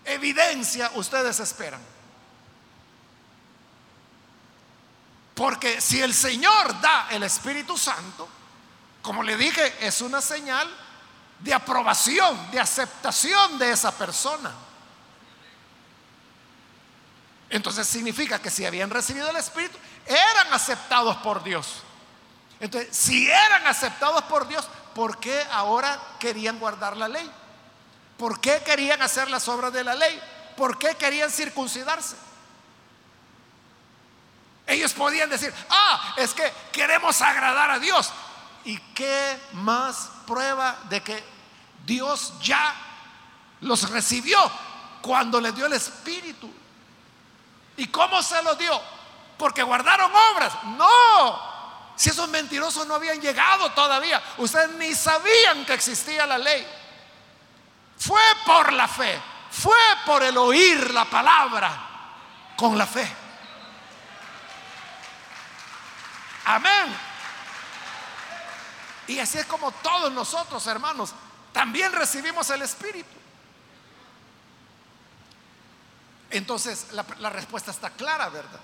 [0.06, 1.82] evidencia ustedes esperan?
[5.34, 8.30] Porque si el Señor da el Espíritu Santo,
[9.04, 10.68] como le dije, es una señal
[11.40, 14.52] de aprobación, de aceptación de esa persona.
[17.50, 21.84] Entonces significa que si habían recibido el Espíritu, eran aceptados por Dios.
[22.62, 27.30] Entonces, si eran aceptados por Dios, ¿por qué ahora querían guardar la ley?
[28.18, 30.20] ¿Por qué querían hacer las obras de la ley?
[30.56, 32.16] ¿Por qué querían circuncidarse?
[34.66, 38.14] Ellos podían decir, ah, es que queremos agradar a Dios.
[38.66, 41.24] ¿Y qué más prueba de que
[41.86, 42.74] Dios ya
[43.62, 44.40] los recibió
[45.02, 46.52] cuando les dio el Espíritu?
[47.78, 48.80] ¿Y cómo se los dio?
[49.38, 50.54] Porque guardaron obras.
[50.78, 51.54] No.
[51.96, 56.66] Si esos mentirosos no habían llegado todavía, ustedes ni sabían que existía la ley.
[57.98, 59.22] Fue por la fe,
[59.52, 61.90] fue por el oír la palabra
[62.58, 63.10] con la fe.
[66.46, 67.13] Amén.
[69.08, 71.14] Y así es como todos nosotros, hermanos,
[71.52, 73.18] también recibimos el Espíritu.
[76.30, 78.60] Entonces, la, respuesta está clara, ¿verdad?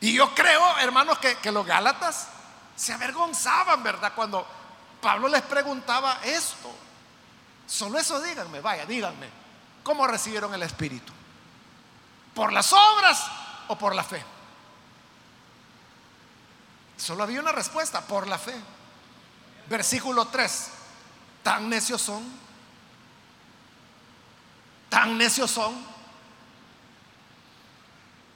[0.00, 2.28] Y yo creo, hermanos, que, que los Gálatas
[2.76, 4.12] se avergonzaban, ¿verdad?
[4.14, 4.46] Cuando
[5.00, 6.72] Pablo les preguntaba esto.
[7.66, 9.28] Solo eso díganme, vaya, díganme,
[9.82, 11.12] ¿cómo recibieron el Espíritu?
[12.34, 13.26] ¿Por las obras
[13.68, 14.22] o por la fe?
[16.96, 18.54] Solo había una respuesta, por la fe.
[19.68, 20.68] Versículo 3.
[21.42, 22.24] Tan necios son.
[24.88, 25.74] Tan necios son.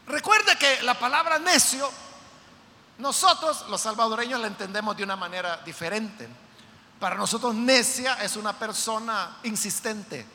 [0.06, 1.88] Recuerde que la palabra necio,
[2.98, 6.28] nosotros los salvadoreños la entendemos de una manera diferente.
[6.98, 10.26] Para nosotros necia es una persona insistente,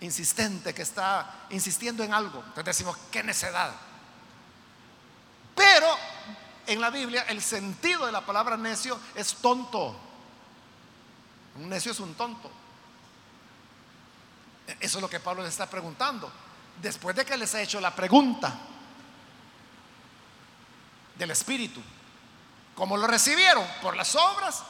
[0.00, 2.38] insistente, que está insistiendo en algo.
[2.38, 3.72] Entonces decimos, qué necedad.
[5.54, 5.86] Pero
[6.66, 9.96] en la Biblia el sentido de la palabra necio es tonto.
[11.56, 12.50] Un necio es un tonto.
[14.80, 16.30] Eso es lo que Pablo les está preguntando.
[16.80, 18.52] Después de que les ha hecho la pregunta
[21.16, 21.80] del Espíritu,
[22.74, 23.64] ¿cómo lo recibieron?
[23.80, 24.62] ¿Por las obras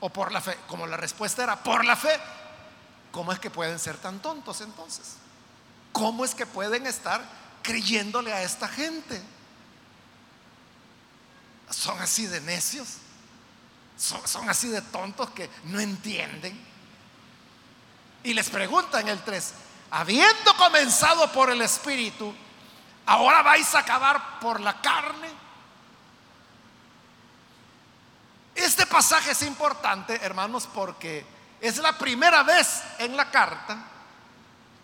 [0.00, 0.58] o por la fe?
[0.66, 2.18] Como la respuesta era por la fe,
[3.12, 5.16] ¿cómo es que pueden ser tan tontos entonces?
[5.92, 7.22] ¿Cómo es que pueden estar
[7.62, 9.22] creyéndole a esta gente?
[11.70, 12.88] Son así de necios,
[13.96, 16.58] son, así de tontos que no entienden.
[18.24, 19.54] Y les pregunta en el 3,
[19.90, 22.34] habiendo comenzado por el Espíritu,
[23.06, 25.30] ahora vais a acabar por la carne.
[28.54, 31.24] Este pasaje es importante, hermanos, porque
[31.60, 33.78] es la primera vez en la carta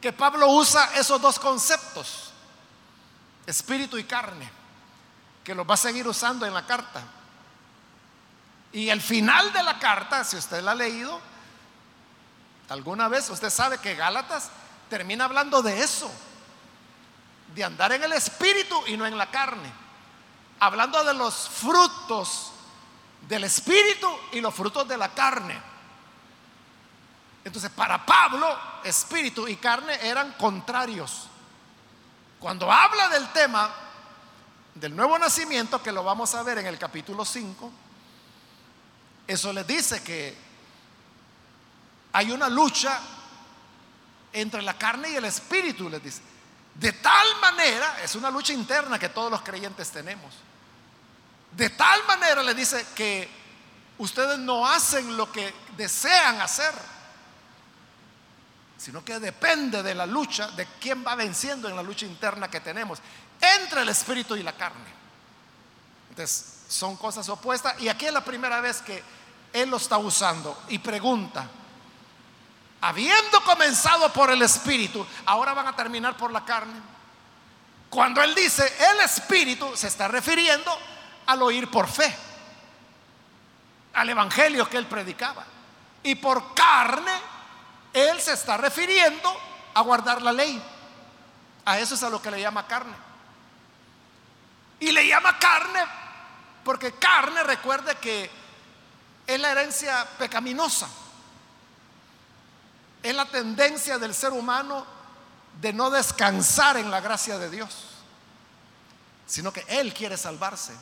[0.00, 2.32] que Pablo usa esos dos conceptos,
[3.46, 4.48] espíritu y carne,
[5.46, 7.04] que los va a seguir usando en la carta.
[8.72, 11.20] Y el final de la carta, si usted la ha leído,
[12.68, 14.50] alguna vez usted sabe que Gálatas
[14.90, 16.10] termina hablando de eso,
[17.54, 19.72] de andar en el espíritu y no en la carne,
[20.58, 22.50] hablando de los frutos
[23.28, 25.62] del espíritu y los frutos de la carne.
[27.44, 31.28] Entonces, para Pablo, espíritu y carne eran contrarios.
[32.40, 33.85] Cuando habla del tema
[34.76, 37.72] del nuevo nacimiento, que lo vamos a ver en el capítulo 5,
[39.26, 40.36] eso le dice que
[42.12, 43.00] hay una lucha
[44.32, 46.20] entre la carne y el espíritu, les dice.
[46.74, 50.34] De tal manera, es una lucha interna que todos los creyentes tenemos.
[51.52, 53.28] De tal manera le dice que
[53.96, 56.74] ustedes no hacen lo que desean hacer,
[58.76, 62.60] sino que depende de la lucha, de quién va venciendo en la lucha interna que
[62.60, 63.00] tenemos
[63.40, 64.96] entre el espíritu y la carne.
[66.10, 67.80] Entonces, son cosas opuestas.
[67.80, 69.02] Y aquí es la primera vez que
[69.52, 71.48] él lo está usando y pregunta,
[72.80, 76.80] habiendo comenzado por el espíritu, ahora van a terminar por la carne.
[77.88, 80.76] Cuando él dice el espíritu, se está refiriendo
[81.26, 82.14] al oír por fe,
[83.94, 85.44] al evangelio que él predicaba.
[86.02, 87.12] Y por carne,
[87.92, 89.34] él se está refiriendo
[89.74, 90.62] a guardar la ley.
[91.64, 93.05] A eso es a lo que le llama carne.
[94.80, 95.80] Y le llama carne
[96.66, 98.28] porque carne, recuerde que
[99.24, 100.88] es la herencia pecaminosa.
[103.04, 104.84] Es la tendencia del ser humano
[105.60, 107.72] de no descansar en la gracia de Dios,
[109.28, 110.74] sino que Él quiere salvarse.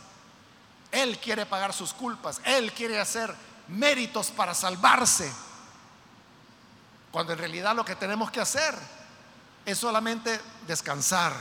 [0.90, 3.34] Él quiere pagar sus culpas, Él quiere hacer
[3.68, 5.30] méritos para salvarse.
[7.12, 8.74] Cuando en realidad lo que tenemos que hacer
[9.66, 11.34] es solamente descansar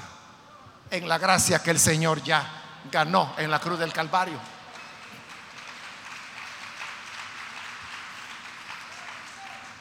[0.93, 2.45] en la gracia que el Señor ya
[2.91, 4.39] ganó en la cruz del Calvario.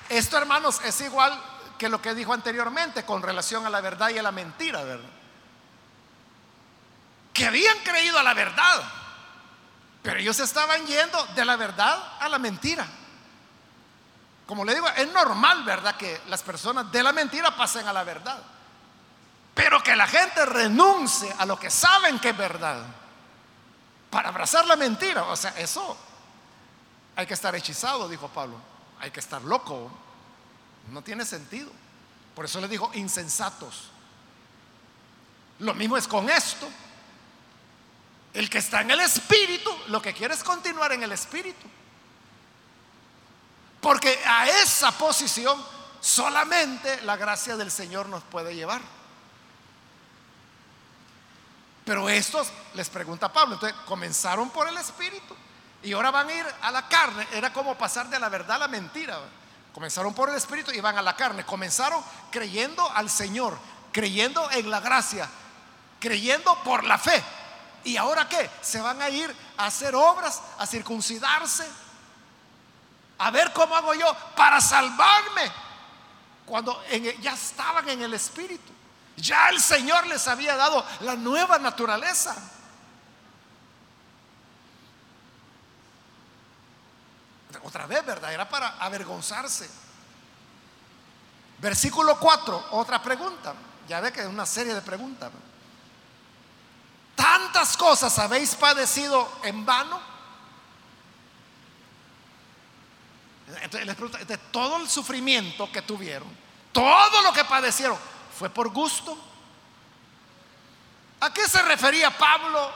[0.08, 1.38] Esto, hermanos, es igual
[1.76, 5.10] que lo que dijo anteriormente con relación a la verdad y a la mentira, ¿verdad?
[7.34, 8.82] Que habían creído a la verdad,
[10.02, 12.86] pero ellos estaban yendo de la verdad a la mentira.
[14.46, 15.94] Como le digo, es normal, ¿verdad?
[15.94, 18.42] Que las personas de la mentira pasen a la verdad.
[19.54, 22.84] Pero que la gente renuncie a lo que saben que es verdad
[24.10, 25.24] para abrazar la mentira.
[25.24, 25.96] O sea, eso
[27.16, 28.56] hay que estar hechizado, dijo Pablo.
[29.00, 29.90] Hay que estar loco.
[30.90, 31.70] No tiene sentido.
[32.34, 33.90] Por eso le dijo insensatos.
[35.58, 36.68] Lo mismo es con esto.
[38.32, 41.66] El que está en el espíritu, lo que quiere es continuar en el espíritu.
[43.80, 45.62] Porque a esa posición
[46.00, 48.80] solamente la gracia del Señor nos puede llevar.
[51.84, 55.34] Pero estos, les pregunta Pablo, entonces comenzaron por el espíritu
[55.82, 57.26] y ahora van a ir a la carne.
[57.32, 59.18] Era como pasar de la verdad a la mentira.
[59.72, 61.44] Comenzaron por el espíritu y van a la carne.
[61.44, 63.58] Comenzaron creyendo al Señor,
[63.90, 65.28] creyendo en la gracia,
[65.98, 67.22] creyendo por la fe.
[67.84, 68.48] ¿Y ahora qué?
[68.60, 71.66] Se van a ir a hacer obras, a circuncidarse,
[73.18, 75.50] a ver cómo hago yo para salvarme.
[76.46, 76.80] Cuando
[77.20, 78.71] ya estaban en el espíritu.
[79.16, 82.34] Ya el Señor les había dado la nueva naturaleza.
[87.64, 88.32] Otra vez, ¿verdad?
[88.32, 89.70] Era para avergonzarse.
[91.58, 93.54] Versículo 4, otra pregunta.
[93.88, 95.30] Ya ve que es una serie de preguntas.
[97.14, 100.00] Tantas cosas habéis padecido en vano.
[103.60, 106.28] Entonces les pregunto, de todo el sufrimiento que tuvieron,
[106.72, 107.98] todo lo que padecieron
[108.42, 109.16] fue por gusto.
[111.20, 112.72] ¿A qué se refería Pablo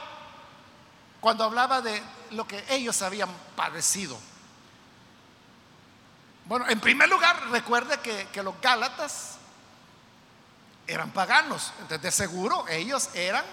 [1.19, 2.01] cuando hablaba de
[2.31, 4.17] lo que ellos habían padecido?
[6.45, 9.39] Bueno, en primer lugar, recuerde que, los Gálatas
[10.87, 11.73] eran paganos.
[11.79, 13.43] Entonces, de seguro, ellos eran,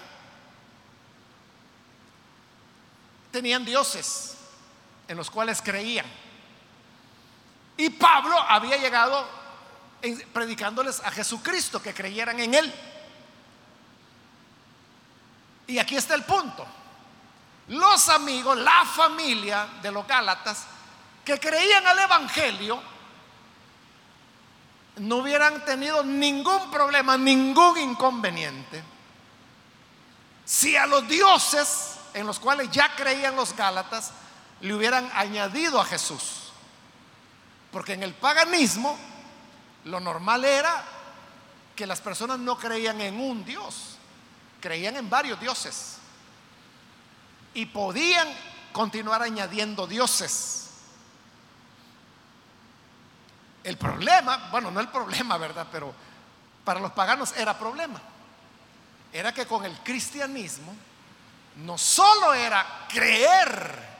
[3.33, 4.37] tenían dioses
[5.09, 6.05] en los cuales creían.
[7.75, 9.27] Y Pablo había llegado
[10.33, 12.73] predicándoles a Jesucristo, que creyeran en Él.
[15.67, 16.65] Y aquí está el punto.
[17.69, 20.65] Los amigos, la familia de los Gálatas,
[21.23, 22.81] que creían al Evangelio,
[24.97, 28.83] no hubieran tenido ningún problema, ningún inconveniente,
[30.45, 34.11] si a los dioses en los cuales ya creían los Gálatas
[34.61, 36.51] le hubieran añadido a Jesús.
[37.71, 38.97] Porque en el paganismo
[39.85, 40.83] lo normal era
[41.75, 43.97] que las personas no creían en un Dios,
[44.59, 45.97] creían en varios dioses.
[47.53, 48.27] Y podían
[48.71, 50.69] continuar añadiendo dioses.
[53.63, 55.67] El problema, bueno, no el problema, ¿verdad?
[55.71, 55.93] Pero
[56.63, 58.01] para los paganos era problema.
[59.13, 60.75] Era que con el cristianismo
[61.57, 63.95] no solo era creer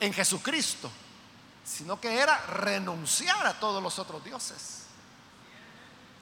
[0.00, 0.90] en Jesucristo,
[1.64, 4.79] sino que era renunciar a todos los otros dioses,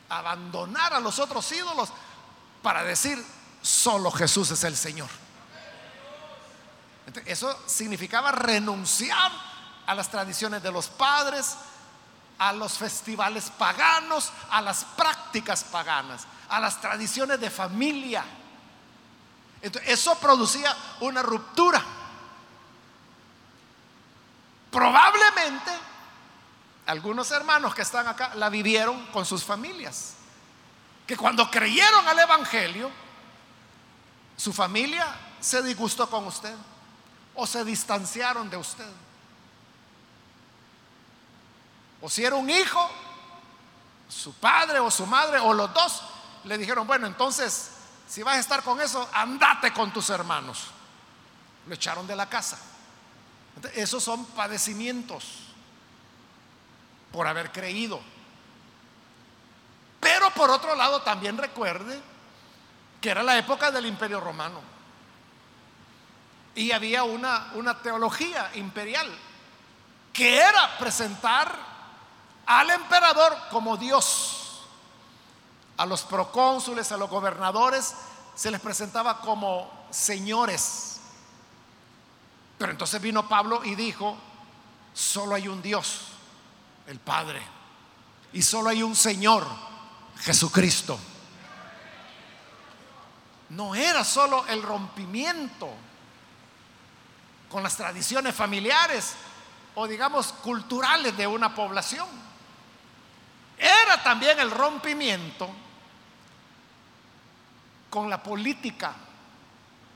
[0.09, 1.91] abandonar a los otros ídolos
[2.63, 3.25] para decir,
[3.63, 5.09] solo Jesús es el Señor.
[7.27, 9.33] eso significaba renunciar
[9.87, 11.57] a las tradiciones de los padres,
[12.39, 18.25] a los festivales paganos, a las prácticas paganas, a las tradiciones de familia.
[19.61, 21.85] Entonces, eso producía una ruptura
[24.71, 25.71] Probablemente
[26.89, 30.14] algunos hermanos que están acá la vivieron con sus familias.
[31.07, 32.91] Que cuando creyeron al Evangelio,
[34.39, 35.07] su familia
[35.39, 36.55] se disgustó con usted
[37.34, 38.91] o se distanciaron de usted.
[42.01, 42.91] O si era un hijo,
[44.09, 46.03] su padre o su madre o los dos
[46.45, 47.70] le dijeron, bueno, entonces,
[48.09, 50.68] si vas a estar con eso, andate con tus hermanos.
[51.66, 52.59] Lo echaron de la casa.
[53.74, 55.47] Esos son padecimientos
[57.13, 58.01] por haber creído.
[60.01, 62.01] Pero por otro lado también recuerde
[63.01, 64.61] que era la época del imperio romano.
[66.55, 69.09] Y había una, una teología imperial
[70.13, 71.55] que era presentar
[72.47, 74.63] al emperador como Dios.
[75.77, 77.95] A los procónsules, a los gobernadores,
[78.35, 81.01] se les presentaba como señores.
[82.59, 84.17] Pero entonces vino Pablo y dijo,
[84.93, 86.01] solo hay un Dios,
[86.89, 87.41] el Padre,
[88.32, 89.47] y solo hay un Señor,
[90.20, 90.99] Jesucristo.
[93.51, 95.70] No era solo el rompimiento
[97.49, 99.14] con las tradiciones familiares
[99.76, 102.09] o digamos culturales de una población.
[103.57, 105.49] Era también el rompimiento
[107.89, 108.95] con la política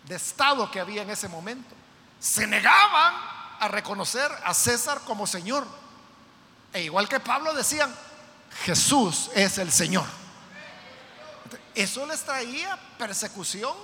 [0.05, 1.75] de Estado que había en ese momento
[2.23, 3.15] se negaban
[3.59, 5.67] a reconocer a César como Señor.
[6.73, 7.95] E igual que Pablo decían,
[8.65, 10.07] Jesús es el Señor.
[11.75, 13.75] Eso les traía persecución,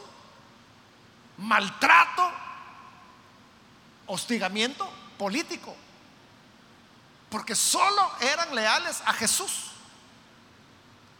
[1.39, 2.31] maltrato,
[4.07, 5.75] hostigamiento político.
[7.31, 9.73] Porque solo eran leales a Jesús,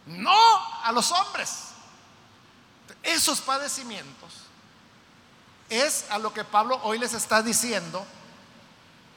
[0.07, 1.65] no a los hombres.
[3.03, 4.33] Esos padecimientos
[5.69, 8.05] es a lo que Pablo hoy les está diciendo,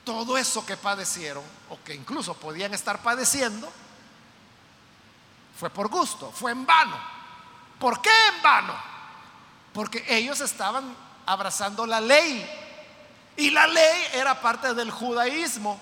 [0.05, 3.71] todo eso que padecieron, o que incluso podían estar padeciendo,
[5.59, 6.99] fue por gusto, fue en vano.
[7.79, 8.75] ¿Por qué en vano?
[9.73, 10.95] Porque ellos estaban
[11.27, 12.45] abrazando la ley.
[13.37, 15.81] Y la ley era parte del judaísmo.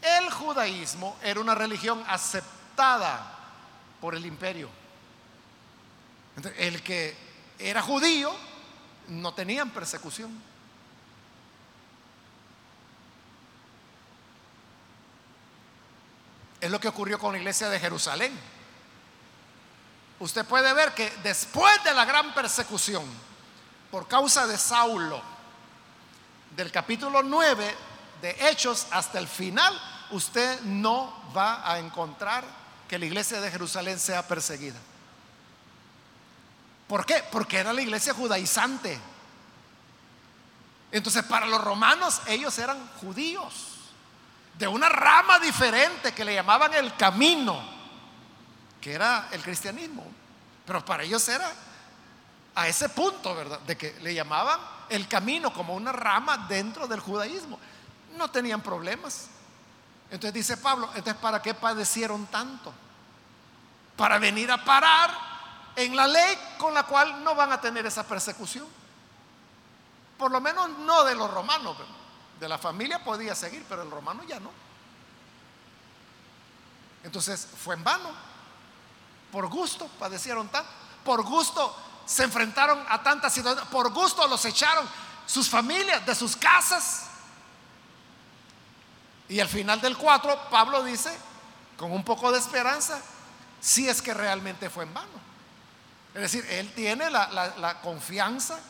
[0.00, 3.38] El judaísmo era una religión aceptada
[4.00, 4.68] por el imperio.
[6.58, 7.16] el que
[7.58, 8.34] era judío
[9.08, 10.30] no tenían persecución.
[16.64, 18.32] Es lo que ocurrió con la iglesia de Jerusalén.
[20.18, 23.04] Usted puede ver que después de la gran persecución
[23.90, 25.20] por causa de Saulo,
[26.56, 27.74] del capítulo 9
[28.22, 29.78] de Hechos hasta el final,
[30.12, 32.42] usted no va a encontrar
[32.88, 34.78] que la iglesia de Jerusalén sea perseguida.
[36.88, 37.22] ¿Por qué?
[37.30, 38.98] Porque era la iglesia judaizante.
[40.90, 43.73] Entonces para los romanos ellos eran judíos,
[44.58, 47.72] de una rama diferente que le llamaban el camino.
[48.80, 50.04] que era el cristianismo.
[50.66, 51.50] Pero para ellos era
[52.54, 53.58] a ese punto, ¿verdad?
[53.60, 57.58] De que le llamaban el camino como una rama dentro del judaísmo.
[58.16, 59.28] No tenían problemas.
[60.10, 62.72] Entonces dice Pablo, entonces ¿para qué padecieron tanto?
[63.96, 65.10] Para venir a parar
[65.76, 68.66] en la ley con la cual no van a tener esa persecución.
[70.18, 71.76] Por lo menos no de los romanos.
[72.40, 74.50] De la familia podía seguir, pero el romano ya no.
[77.04, 78.10] Entonces fue en vano.
[79.30, 80.70] Por gusto padecieron tanto.
[81.04, 81.76] Por gusto
[82.06, 83.70] se enfrentaron a tantas situaciones.
[83.70, 84.88] Por gusto los echaron
[85.26, 87.06] sus familias de sus casas.
[89.28, 91.16] Y al final del 4, Pablo dice,
[91.78, 93.00] con un poco de esperanza,
[93.60, 95.24] si es que realmente fue en vano.
[96.14, 97.28] Es decir, él tiene la,
[97.58, 98.60] la confianza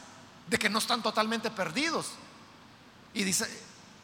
[0.47, 2.13] de que no están totalmente perdidos.
[3.15, 3.47] Y dice,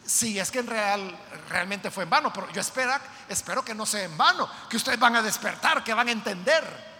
[0.05, 2.93] si es que en real, realmente fue en vano, pero yo espero,
[3.27, 6.91] espero que no sea en vano, que ustedes van a despertar, que van a entender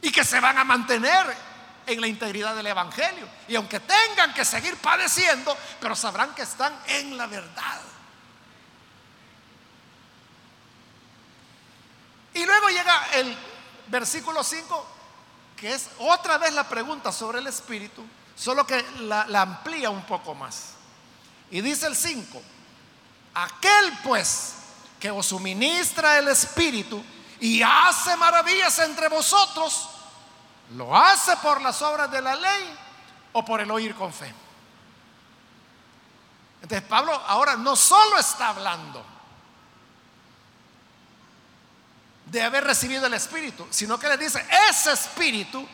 [0.00, 1.26] y que se van a mantener
[1.86, 3.26] en la integridad del Evangelio.
[3.48, 7.80] Y aunque tengan que seguir padeciendo, pero sabrán que están en la verdad.
[12.34, 13.36] Y luego llega el
[13.88, 14.86] versículo 5,
[15.56, 18.06] que es otra vez la pregunta sobre el Espíritu
[18.38, 20.74] solo que la, amplía un poco más.
[21.50, 22.42] Y dice el 5,
[23.34, 24.54] aquel pues
[25.00, 27.02] que os suministra el Espíritu
[27.40, 29.88] y hace maravillas entre vosotros,
[30.74, 32.76] ¿lo hace por las obras de la ley
[33.32, 34.32] o por el oír con fe?
[36.62, 39.04] Entonces Pablo ahora no solo está hablando
[42.26, 45.66] de haber recibido el Espíritu, sino que le dice, ese Espíritu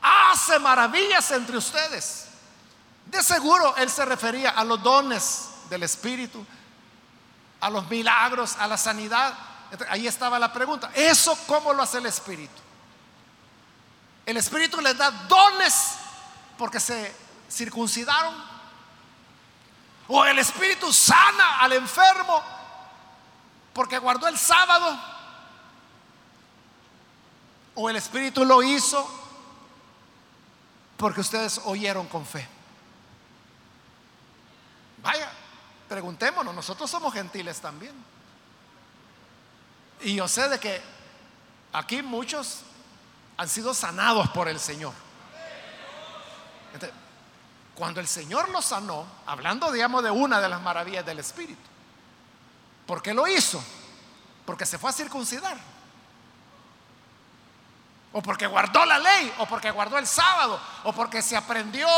[0.00, 2.28] hace maravillas entre ustedes.
[3.12, 6.46] De seguro él se refería a los dones del Espíritu,
[7.60, 9.34] a los milagros, a la sanidad.
[9.90, 10.90] ahí estaba la pregunta.
[10.94, 12.54] ¿Eso cómo lo hace el Espíritu?
[14.24, 15.96] El Espíritu les da dones
[16.56, 17.14] porque se
[17.50, 18.34] circuncidaron.
[20.08, 22.42] O el Espíritu sana al enfermo
[23.74, 24.98] porque guardó el sábado.
[27.74, 29.06] O el Espíritu lo hizo
[30.96, 32.61] porque ustedes oyeron con fe.
[35.02, 35.30] Vaya,
[35.88, 37.92] preguntémonos, nosotros somos gentiles también.
[40.00, 40.80] Y yo sé de que
[41.72, 42.60] aquí muchos
[43.36, 44.94] han sido sanados por el Señor.
[47.74, 51.60] cuando el Señor los sanó, hablando digamos de una de las maravillas del Espíritu,
[52.86, 53.62] ¿por qué lo hizo?
[54.46, 55.56] Porque se fue a circuncidar
[58.12, 61.88] o porque guardó la ley, o porque guardó el sábado, o porque se aprendió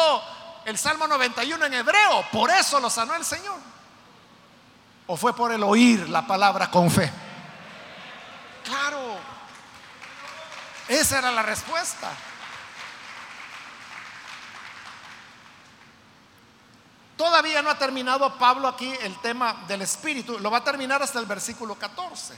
[0.65, 3.59] el Salmo 91 en hebreo, por eso lo sanó el Señor.
[5.07, 7.11] O fue por el oír la palabra con fe.
[8.65, 9.19] Claro,
[10.89, 12.11] esa era la respuesta.
[17.17, 21.21] Todavía no ha terminado Pablo aquí el tema del Espíritu, lo va a terminar hasta
[21.21, 22.35] el versículo 14.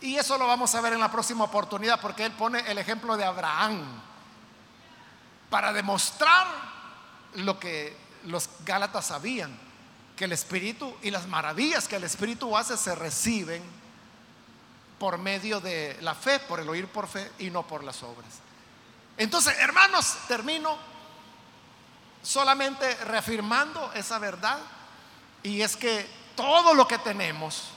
[0.00, 3.16] Y eso lo vamos a ver en la próxima oportunidad porque él pone el ejemplo
[3.16, 4.02] de Abraham
[5.50, 6.46] para demostrar
[7.34, 9.56] lo que los Gálatas sabían,
[10.16, 13.62] que el Espíritu y las maravillas que el Espíritu hace se reciben
[14.98, 18.40] por medio de la fe, por el oír por fe y no por las obras.
[19.18, 20.76] Entonces, hermanos, termino
[22.22, 24.58] solamente reafirmando esa verdad
[25.42, 27.70] y es que todo lo que tenemos,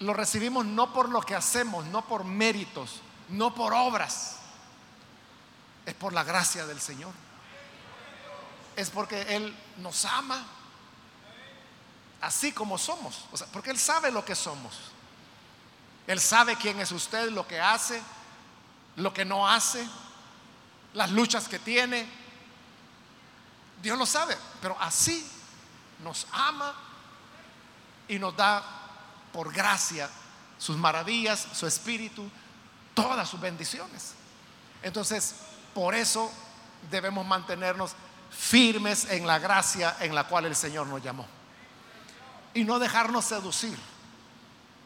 [0.00, 4.39] lo recibimos no por lo que hacemos, no por méritos, no por obras.
[5.86, 7.12] Es por la gracia del Señor.
[8.76, 10.46] Es porque Él nos ama
[12.20, 13.24] así como somos.
[13.32, 14.78] O sea, porque Él sabe lo que somos.
[16.06, 18.02] Él sabe quién es usted, lo que hace,
[18.96, 19.86] lo que no hace,
[20.94, 22.08] las luchas que tiene.
[23.82, 25.26] Dios lo sabe, pero así
[26.02, 26.74] nos ama
[28.08, 28.62] y nos da
[29.32, 30.10] por gracia
[30.58, 32.28] sus maravillas, su espíritu,
[32.94, 34.14] todas sus bendiciones.
[34.82, 35.36] Entonces,
[35.74, 36.30] por eso
[36.90, 37.94] debemos mantenernos
[38.30, 41.26] firmes en la gracia en la cual el Señor nos llamó.
[42.54, 43.78] Y no dejarnos seducir,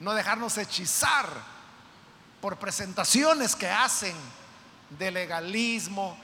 [0.00, 1.28] no dejarnos hechizar
[2.40, 4.14] por presentaciones que hacen
[4.90, 6.16] de legalismo,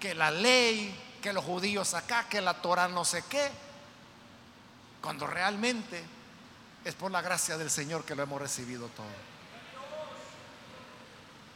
[0.00, 3.50] que la ley, que los judíos acá, que la Torah no sé qué,
[5.00, 6.04] cuando realmente
[6.84, 9.06] es por la gracia del Señor que lo hemos recibido todo.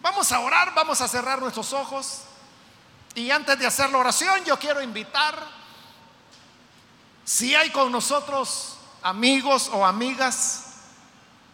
[0.00, 2.22] Vamos a orar, vamos a cerrar nuestros ojos.
[3.14, 5.38] Y antes de hacer la oración, yo quiero invitar,
[7.24, 10.64] si hay con nosotros amigos o amigas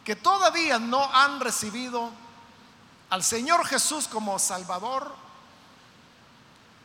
[0.05, 2.11] que todavía no han recibido
[3.11, 5.15] al Señor Jesús como Salvador,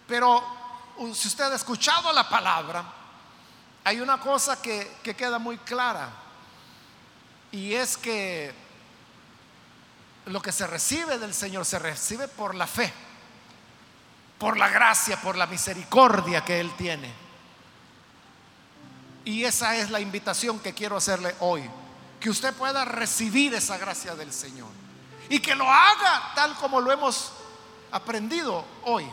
[0.07, 0.43] pero
[1.13, 2.83] si usted ha escuchado la palabra,
[3.83, 6.09] hay una cosa que, que queda muy clara,
[7.51, 8.53] y es que
[10.25, 12.93] lo que se recibe del Señor se recibe por la fe,
[14.39, 17.13] por la gracia, por la misericordia que Él tiene.
[19.25, 21.69] Y esa es la invitación que quiero hacerle hoy,
[22.19, 24.69] que usted pueda recibir esa gracia del Señor
[25.27, 27.33] y que lo haga tal como lo hemos
[27.91, 29.05] aprendido hoy,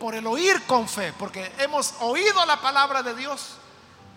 [0.00, 3.56] por el oír con fe, porque hemos oído la palabra de Dios.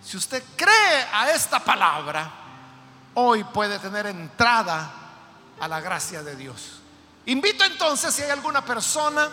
[0.03, 2.31] Si usted cree a esta palabra,
[3.15, 4.91] hoy puede tener entrada
[5.59, 6.79] a la gracia de Dios.
[7.27, 9.29] Invito entonces si hay alguna persona,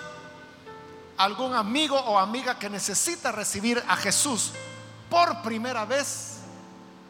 [1.17, 4.53] algún amigo o amiga que necesita recibir a Jesús
[5.11, 6.39] por primera vez,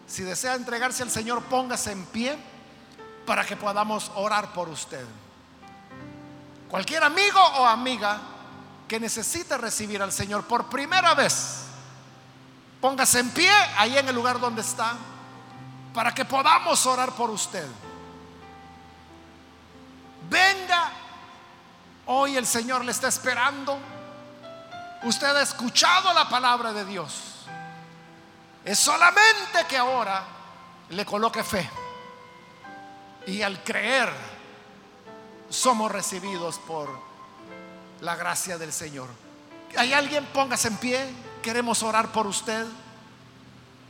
[0.06, 2.36] si desea entregarse al Señor, póngase en pie
[3.24, 5.04] para que podamos orar por usted.
[6.68, 8.20] Cualquier amigo o amiga
[8.88, 11.62] que necesite recibir al Señor por primera vez,
[12.80, 14.94] póngase en pie ahí en el lugar donde está
[15.94, 17.66] para que podamos orar por usted.
[20.28, 20.90] Venga,
[22.06, 23.78] hoy el Señor le está esperando.
[25.04, 27.12] Usted ha escuchado la palabra de Dios.
[28.64, 30.24] Es solamente que ahora
[30.90, 31.68] le coloque fe.
[33.26, 34.12] Y al creer,
[35.48, 36.88] somos recibidos por
[38.00, 39.08] la gracia del Señor.
[39.76, 40.24] ¿Hay alguien?
[40.26, 41.14] Póngase en pie.
[41.42, 42.64] Queremos orar por usted.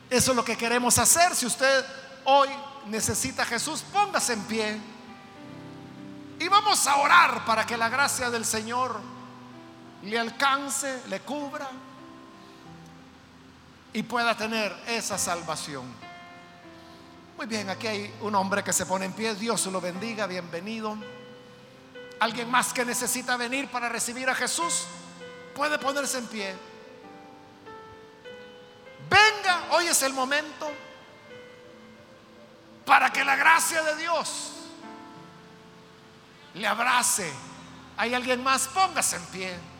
[0.09, 1.35] Eso es lo que queremos hacer.
[1.35, 1.85] Si usted
[2.25, 2.49] hoy
[2.87, 4.81] necesita Jesús, póngase en pie.
[6.39, 9.12] Y vamos a orar para que la gracia del Señor
[10.03, 11.69] le alcance, le cubra
[13.93, 15.85] y pueda tener esa salvación.
[17.37, 20.97] Muy bien, aquí hay un hombre que se pone en pie, Dios lo bendiga, bienvenido.
[22.21, 24.85] Alguien más que necesita venir para recibir a Jesús,
[25.55, 26.55] puede ponerse en pie.
[29.11, 30.71] Venga, hoy es el momento
[32.85, 34.53] para que la gracia de Dios
[36.55, 37.33] le abrace.
[37.97, 38.69] ¿Hay alguien más?
[38.69, 39.72] Póngase en pie.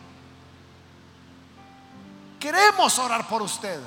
[2.43, 3.79] Queremos orar por usted.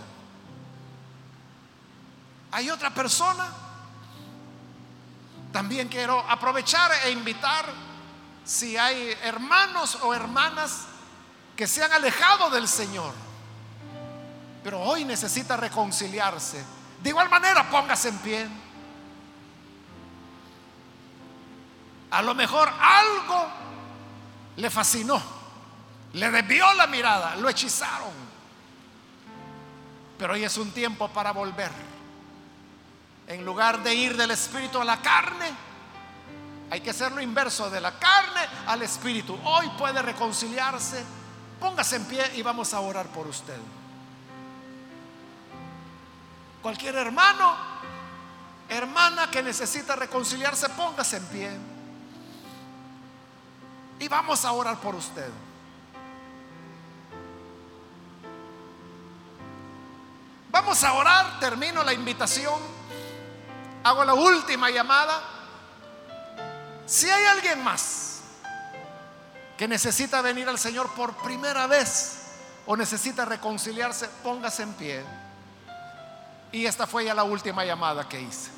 [2.52, 3.46] ¿Hay otra persona?
[5.52, 7.66] También quiero aprovechar e invitar
[8.46, 10.86] si hay hermanos o hermanas
[11.54, 13.12] que se han alejado del Señor,
[14.64, 16.64] pero hoy necesita reconciliarse.
[17.02, 18.48] De igual manera, póngase en pie.
[22.10, 23.48] A lo mejor algo
[24.56, 25.20] le fascinó,
[26.14, 28.25] le desvió la mirada, lo hechizaron.
[30.18, 31.70] Pero hoy es un tiempo para volver.
[33.26, 35.50] En lugar de ir del espíritu a la carne,
[36.70, 39.38] hay que hacer lo inverso, de la carne al espíritu.
[39.44, 41.04] Hoy puede reconciliarse.
[41.60, 43.58] Póngase en pie y vamos a orar por usted.
[46.62, 47.54] Cualquier hermano,
[48.68, 51.50] hermana que necesita reconciliarse, póngase en pie.
[54.00, 55.30] Y vamos a orar por usted.
[60.58, 62.58] Vamos a orar, termino la invitación
[63.84, 65.20] hago la última llamada.
[66.86, 68.22] Si hay alguien más
[69.58, 72.22] que necesita venir al Señor por primera vez
[72.64, 75.04] o necesita reconciliarse, póngase en pie.
[76.52, 78.50] Y esta fue ya la última llamada que hice.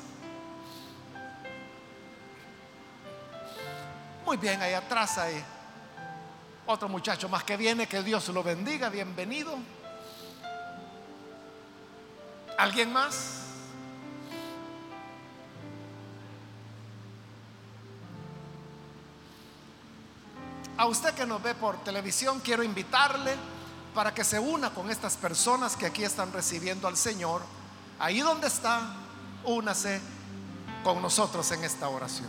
[4.25, 5.43] Muy bien, ahí atrás hay
[6.65, 9.59] otro muchacho más que viene, que Dios lo bendiga, bienvenido.
[12.59, 13.15] ¿Alguien más?
[20.75, 23.33] A usted que nos ve por televisión, quiero invitarle
[23.95, 27.43] para que se una con estas personas que aquí están recibiendo al Señor.
[27.97, 28.93] Ahí donde está,
[29.45, 30.01] únase
[30.83, 32.27] con nosotros en esta oración.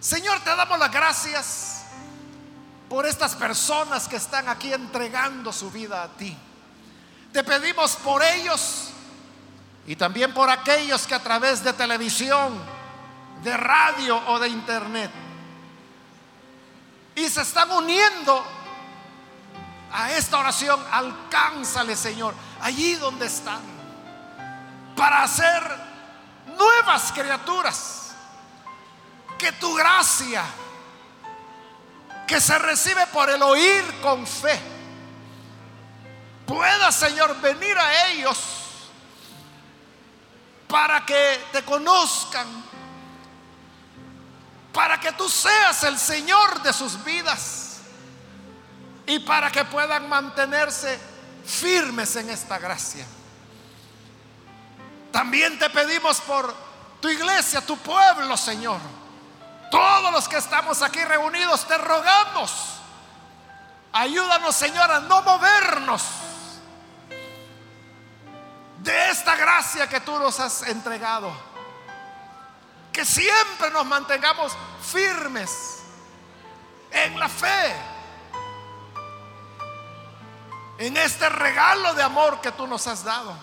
[0.00, 1.82] Señor, te damos las gracias
[2.88, 6.34] por estas personas que están aquí entregando su vida a ti.
[7.32, 8.90] Te pedimos por ellos
[9.86, 12.58] y también por aquellos que a través de televisión,
[13.42, 15.10] de radio o de internet
[17.18, 18.44] y se están uniendo
[19.92, 23.60] a esta oración, alcánzale, Señor, allí donde están,
[24.94, 25.62] para hacer
[26.56, 27.94] nuevas criaturas.
[29.36, 30.44] Que tu gracia,
[32.26, 34.60] que se recibe por el oír con fe,
[36.48, 38.38] pueda, Señor, venir a ellos
[40.66, 42.46] para que te conozcan,
[44.72, 47.80] para que tú seas el Señor de sus vidas
[49.06, 50.98] y para que puedan mantenerse
[51.44, 53.06] firmes en esta gracia.
[55.12, 56.54] También te pedimos por
[57.00, 58.80] tu iglesia, tu pueblo, Señor.
[59.70, 62.52] Todos los que estamos aquí reunidos, te rogamos.
[63.92, 66.02] Ayúdanos, Señor, a no movernos
[68.78, 71.32] de esta gracia que tú nos has entregado.
[72.92, 75.82] Que siempre nos mantengamos firmes
[76.90, 77.74] en la fe,
[80.78, 83.36] en este regalo de amor que tú nos has dado.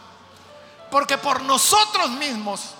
[0.89, 2.73] Porque por nosotros mismos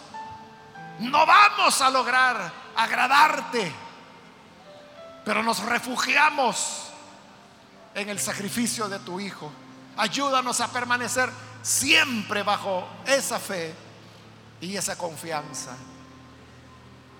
[0.99, 3.71] no vamos a lograr agradarte,
[5.23, 6.85] pero nos refugiamos
[7.93, 9.51] en el sacrificio de tu Hijo.
[9.97, 11.29] Ayúdanos a permanecer
[11.65, 13.73] siempre bajo esa fe
[14.61, 15.75] y esa confianza.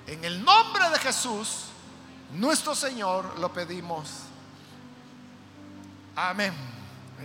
[0.06, 1.66] En el nombre de Jesús,
[2.34, 4.12] nuestro Señor, lo pedimos.
[6.16, 6.54] Amén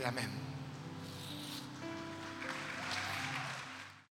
[0.01, 0.40] y amén.